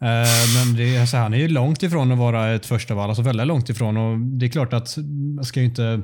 [0.00, 3.08] Eh, men det, alltså, han är ju långt ifrån att vara ett första val.
[3.08, 3.96] Alltså väldigt långt ifrån.
[3.96, 4.96] Och det är klart att
[5.36, 6.02] man ska ju inte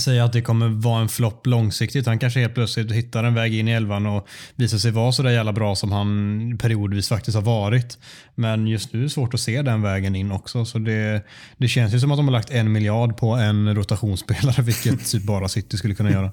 [0.00, 2.06] säga att det kommer vara en flopp långsiktigt.
[2.06, 5.22] Han kanske helt plötsligt hittar en väg in i elvan och visar sig vara så
[5.22, 7.98] där jävla bra som han periodvis faktiskt har varit.
[8.34, 10.64] Men just nu är det svårt att se den vägen in också.
[10.64, 11.22] Så det,
[11.56, 15.22] det känns ju som att de har lagt en miljard på en rotationsspelare, vilket typ
[15.22, 16.32] bara City skulle kunna göra.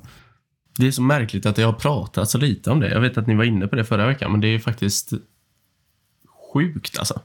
[0.78, 2.90] Det är så märkligt att jag har pratat så lite om det.
[2.90, 5.14] Jag vet att ni var inne på det förra veckan, men det är ju faktiskt
[6.54, 7.22] sjukt alltså.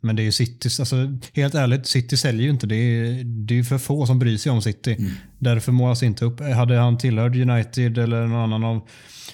[0.00, 0.96] Men det är ju City, alltså,
[1.32, 2.66] helt ärligt, City säljer ju inte.
[2.66, 4.96] Det är, det är för få som bryr sig om City.
[4.98, 5.10] Mm.
[5.38, 6.40] Därför målas inte upp.
[6.40, 8.88] Hade han tillhört United eller någon annan av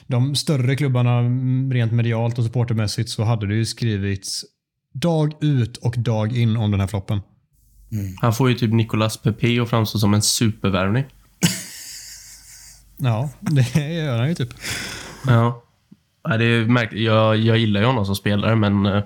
[0.07, 1.21] de större klubbarna
[1.75, 4.45] rent medialt och supportermässigt så hade det ju skrivits
[4.93, 7.21] dag ut och dag in om den här floppen.
[7.93, 8.15] Mm.
[8.21, 11.05] Han får ju typ Nicolas Pepe och framstå som en supervärvning.
[12.97, 14.55] ja, det gör han ju typ.
[15.27, 15.61] Ja.
[16.39, 17.03] Det är märkligt.
[17.03, 19.03] Jag, jag gillar ju honom som spelare, men eh,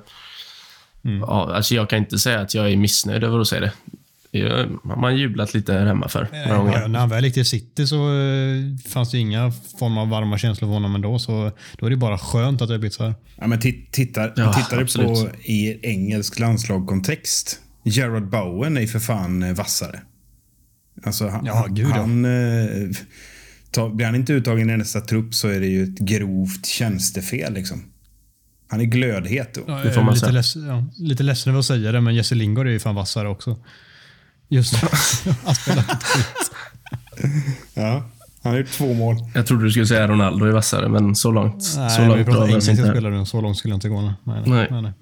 [1.04, 1.20] Mm.
[1.20, 3.72] Ja, alltså jag kan inte säga att jag är missnöjd över att se det.
[4.84, 6.88] Man har jublat lite här hemma för några gånger.
[6.88, 10.68] När han väl gick till City så eh, fanns det inga form av varma känslor
[10.68, 11.18] för honom ändå.
[11.18, 13.14] Så då är det bara skönt att det har blivit så här.
[13.36, 17.60] Ja, men tittar, ja, tittar du på i engelsk landslagkontext.
[17.82, 20.00] Gerard Bowen är för fan eh, vassare.
[21.04, 22.90] Alltså han, ja, gud, han, eh,
[23.70, 27.54] ta, blir han inte uttagen i nästa trupp så är det ju ett grovt tjänstefel.
[27.54, 27.82] Liksom.
[28.68, 29.58] Han är glödhet.
[29.66, 30.32] Ja, det får man lite, säga.
[30.32, 33.28] Leds, ja, lite ledsen över att säga det, men Jesse Lingard är ju fan vassare
[33.28, 33.56] också.
[34.48, 34.74] Just
[35.44, 36.50] Han spelar inte skit.
[37.74, 38.04] Ja,
[38.42, 39.16] han har gjort två mål.
[39.34, 41.64] Jag trodde du skulle säga Ronaldo är vassare, men så långt.
[41.76, 44.00] Nej, så långt vi pratar engelska spelare Så långt skulle jag inte gå.
[44.00, 44.42] Nej, nej.
[44.46, 44.68] nej.
[44.70, 44.92] nej, nej.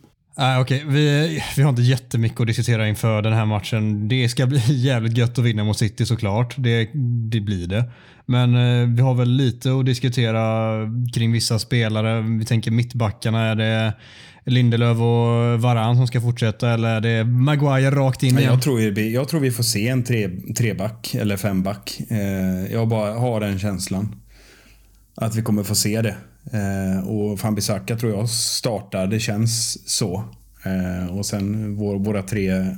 [0.41, 0.83] Uh, okay.
[0.87, 4.09] vi, vi har inte jättemycket att diskutera inför den här matchen.
[4.09, 6.55] Det ska bli jävligt gött att vinna mot City såklart.
[6.59, 6.91] Det,
[7.31, 7.85] det blir det.
[8.27, 10.77] Men uh, vi har väl lite att diskutera
[11.15, 12.21] kring vissa spelare.
[12.39, 13.47] Vi tänker mittbackarna.
[13.47, 13.93] Är det
[14.45, 18.53] Lindelöf och Varan som ska fortsätta eller är det Maguire rakt in igen?
[18.53, 22.01] Jag tror, vi, jag tror vi får se en tre, treback eller femback.
[22.11, 24.17] Uh, jag bara har den känslan.
[25.15, 26.15] Att vi kommer få se det.
[26.53, 30.25] Eh, och Fambisaka tror jag startar, det känns så.
[30.65, 32.77] Eh, och sen vår, våra tre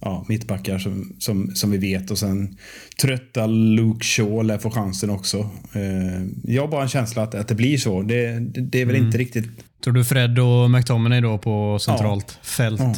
[0.00, 2.56] ja, mittbackar som, som, som vi vet och sen
[3.00, 5.38] trötta Luke Shaw lär få chansen också.
[5.72, 8.02] Eh, jag har bara en känsla att, att det blir så.
[8.02, 9.06] Det, det, det är väl mm.
[9.06, 9.46] inte riktigt...
[9.84, 12.44] Tror du Fred och McTominay då på centralt ja.
[12.44, 12.80] fält?
[12.80, 12.94] Ja.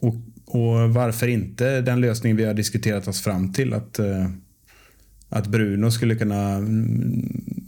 [0.00, 0.14] Och,
[0.46, 4.28] och varför inte den lösning vi har diskuterat oss fram till att eh,
[5.28, 6.60] att Bruno skulle kunna...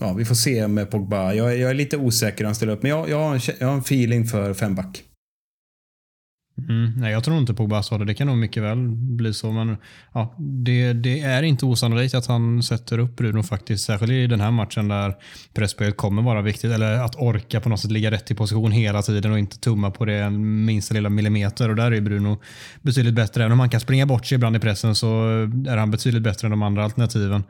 [0.00, 1.32] Ja, vi får se med Pogba.
[1.32, 3.40] Jag är, jag är lite osäker hur han ställer upp, men jag, jag, har en,
[3.60, 5.04] jag har en feeling för femback.
[6.68, 8.04] Mm, nej, jag tror inte Pogba sa det.
[8.04, 9.52] Det kan nog mycket väl bli så.
[9.52, 9.76] Men
[10.14, 13.84] ja, det, det, är inte osannolikt att han sätter upp Bruno faktiskt.
[13.84, 15.14] Särskilt i den här matchen där
[15.54, 16.70] pressspelet kommer vara viktigt.
[16.70, 19.90] Eller att orka på något sätt ligga rätt i position hela tiden och inte tumma
[19.90, 21.68] på det minsta lilla millimeter.
[21.68, 22.40] Och där är Bruno
[22.82, 23.42] betydligt bättre.
[23.42, 25.08] Även om han kan springa bort sig ibland i pressen så
[25.68, 27.44] är han betydligt bättre än de andra alternativen.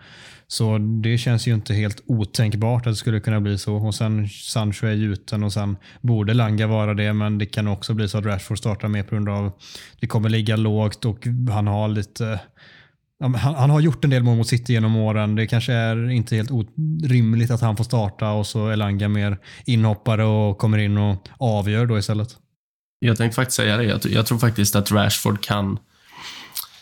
[0.52, 3.74] Så det känns ju inte helt otänkbart att det skulle kunna bli så.
[3.74, 7.94] Och sen Sancho är gjuten och sen borde Langa vara det, men det kan också
[7.94, 9.62] bli så att Rashford startar med på grund av att
[10.00, 12.40] det kommer ligga lågt och han har lite
[13.20, 15.34] han, han, har gjort en del mål mot City genom åren.
[15.34, 19.38] Det kanske är inte helt orimligt att han får starta och så är Langa mer
[19.64, 22.36] inhoppare och kommer in och avgör då istället.
[22.98, 23.84] Jag tänkte faktiskt säga det.
[23.84, 25.78] Jag, jag tror faktiskt att Rashford kan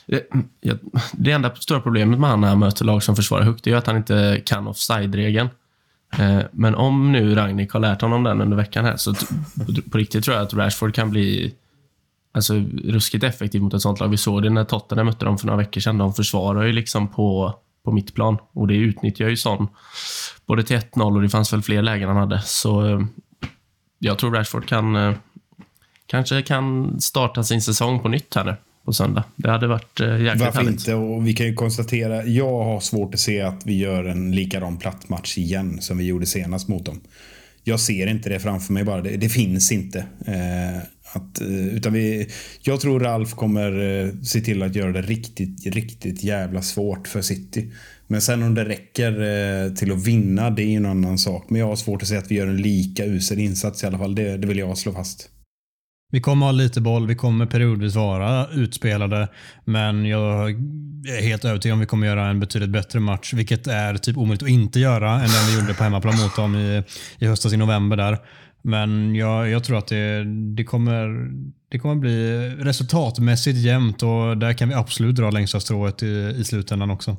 [0.08, 0.20] Eh,
[1.12, 3.86] det enda stora problemet med han när han möter lag som försvarar högt är att
[3.86, 5.48] han inte kan offside-regeln.
[6.18, 9.14] Eh, men om nu Ragnik har lärt honom den under veckan här, så
[9.90, 11.54] på riktigt tror jag att Rashford kan bli
[12.32, 12.54] alltså,
[12.84, 14.08] ruskigt effektiv mot ett sånt lag.
[14.08, 15.98] Vi såg det när Tottenham mötte dem för några veckor sedan.
[15.98, 17.54] De försvarar ju liksom på,
[17.84, 19.68] på mittplan och det utnyttjar ju sån
[20.46, 22.42] både till 1-0 och det fanns väl fler lägen han hade.
[22.42, 23.00] Så eh,
[23.98, 25.14] jag tror Rashford kan
[26.06, 28.56] kanske kan starta sin säsong på nytt här nu
[28.88, 29.24] på söndag.
[29.36, 30.80] Det hade varit eh, jäkligt Varför härligt.
[30.80, 30.94] inte?
[30.94, 34.76] Och vi kan ju konstatera, jag har svårt att se att vi gör en likadan
[34.76, 37.00] platt match igen som vi gjorde senast mot dem.
[37.64, 39.02] Jag ser inte det framför mig bara.
[39.02, 39.98] Det, det finns inte.
[40.26, 40.82] Eh,
[41.12, 42.28] att, eh, utan vi,
[42.62, 47.22] jag tror Ralf kommer eh, se till att göra det riktigt, riktigt jävla svårt för
[47.22, 47.72] City.
[48.06, 51.50] Men sen om det räcker eh, till att vinna, det är en annan sak.
[51.50, 53.98] Men jag har svårt att se att vi gör en lika usel insats i alla
[53.98, 54.14] fall.
[54.14, 55.30] Det, det vill jag slå fast.
[56.10, 59.28] Vi kommer ha lite boll, vi kommer periodvis vara utspelade,
[59.64, 60.50] men jag
[61.08, 64.16] är helt övertygad om att vi kommer göra en betydligt bättre match, vilket är typ
[64.16, 66.82] omöjligt att inte göra än den vi gjorde på hemmaplan mot dem i,
[67.18, 68.18] i höstas i november där.
[68.62, 70.24] Men jag, jag tror att det,
[70.56, 71.30] det, kommer,
[71.68, 76.44] det kommer bli resultatmässigt jämnt och där kan vi absolut dra längsta strået i, i
[76.44, 77.16] slutändan också.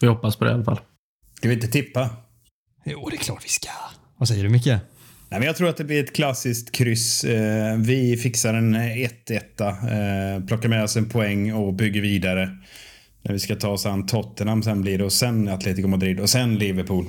[0.00, 0.80] Vi hoppas på det i alla fall.
[1.34, 2.10] Ska vi inte tippa?
[2.84, 3.70] Jo, det är klart vi ska.
[4.16, 4.68] Vad säger du Micke?
[5.30, 7.24] Nej, men jag tror att det blir ett klassiskt kryss.
[7.24, 12.50] Eh, vi fixar en 1-1, eh, plockar med oss en poäng och bygger vidare.
[13.22, 16.30] När vi ska ta oss an Tottenham sen blir det och sen Atletico Madrid och
[16.30, 17.06] sen Liverpool.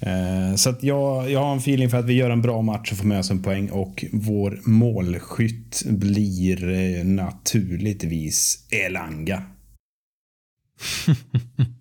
[0.00, 2.92] Eh, så att jag, jag har en feeling för att vi gör en bra match
[2.92, 9.42] och får med oss en poäng och vår målskytt blir naturligtvis Elanga.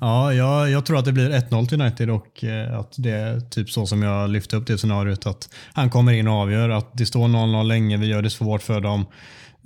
[0.00, 3.40] Ja, jag, jag tror att det blir 1-0 till United och eh, att det är
[3.40, 5.26] typ så som jag lyfte upp det scenariot.
[5.26, 6.68] Att han kommer in och avgör.
[6.68, 9.06] Att det står 0-0 länge, vi gör det svårt för dem.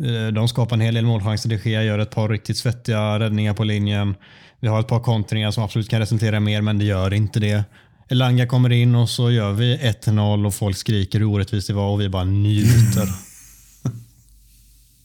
[0.05, 1.48] Eh, de skapar en hel del målchanser.
[1.48, 4.14] De Gea gör ett par riktigt svettiga räddningar på linjen.
[4.60, 7.64] Vi har ett par kontringar som absolut kan resultera mer, men det gör inte det.
[8.09, 11.90] Elanga kommer in och så gör vi 1-0 och folk skriker hur orättvist det var
[11.90, 13.09] och vi bara njuter.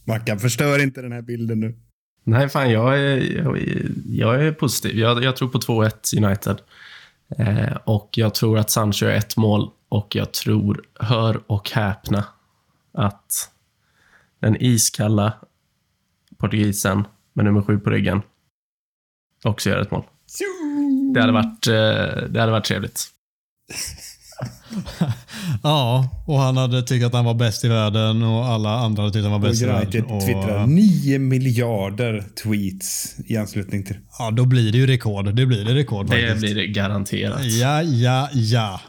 [0.03, 1.75] Mackan, förstör inte den här bilden nu.
[2.23, 4.99] Nej, fan jag är, jag är, jag är positiv.
[4.99, 6.61] Jag, jag tror på 2-1 United.
[7.37, 12.25] Eh, och jag tror att Sancho gör ett mål och jag tror, hör och häpna,
[12.93, 13.51] att
[14.39, 15.33] den iskalla
[16.37, 18.21] portugisen med nummer sju på ryggen
[19.43, 20.03] också gör ett mål.
[21.13, 23.07] Det hade varit, eh, det hade varit trevligt.
[25.63, 29.13] ja, och han hade tyckt att han var bäst i världen och alla andra hade
[29.13, 29.81] tyckt att han var Och bäst i världen.
[29.83, 35.35] United Och, twittrar 9 miljarder tweets i anslutning till ja, då blir det ju rekord.
[35.35, 36.39] Det blir det rekord Det faktiskt.
[36.39, 37.43] blir det garanterat.
[37.45, 38.81] Ja, ja, ja.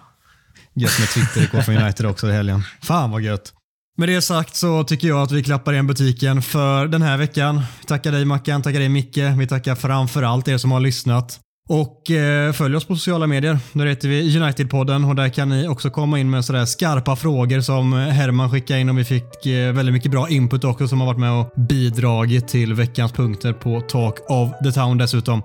[0.77, 2.63] Gött med Twitter-rekord från United också i helgen.
[2.83, 3.53] Fan vad gött.
[3.97, 7.63] Med det sagt så tycker jag att vi klappar igen butiken för den här veckan.
[7.81, 9.19] Vi tackar dig Mackan, tackar dig Micke.
[9.39, 11.41] Vi tackar framförallt er som har lyssnat.
[11.69, 13.59] Och eh, följ oss på sociala medier.
[13.73, 17.61] Där heter vi United-podden och där kan ni också komma in med sådär skarpa frågor
[17.61, 21.07] som Herman skickade in och vi fick eh, väldigt mycket bra input också som har
[21.07, 25.43] varit med och bidragit till veckans punkter på Talk of the Town dessutom.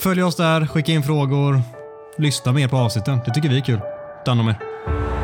[0.00, 1.62] Följ oss där, skicka in frågor,
[2.18, 3.18] lyssna mer på avsnitten.
[3.26, 3.80] Det tycker vi är kul.
[4.24, 5.21] Ta hand om er.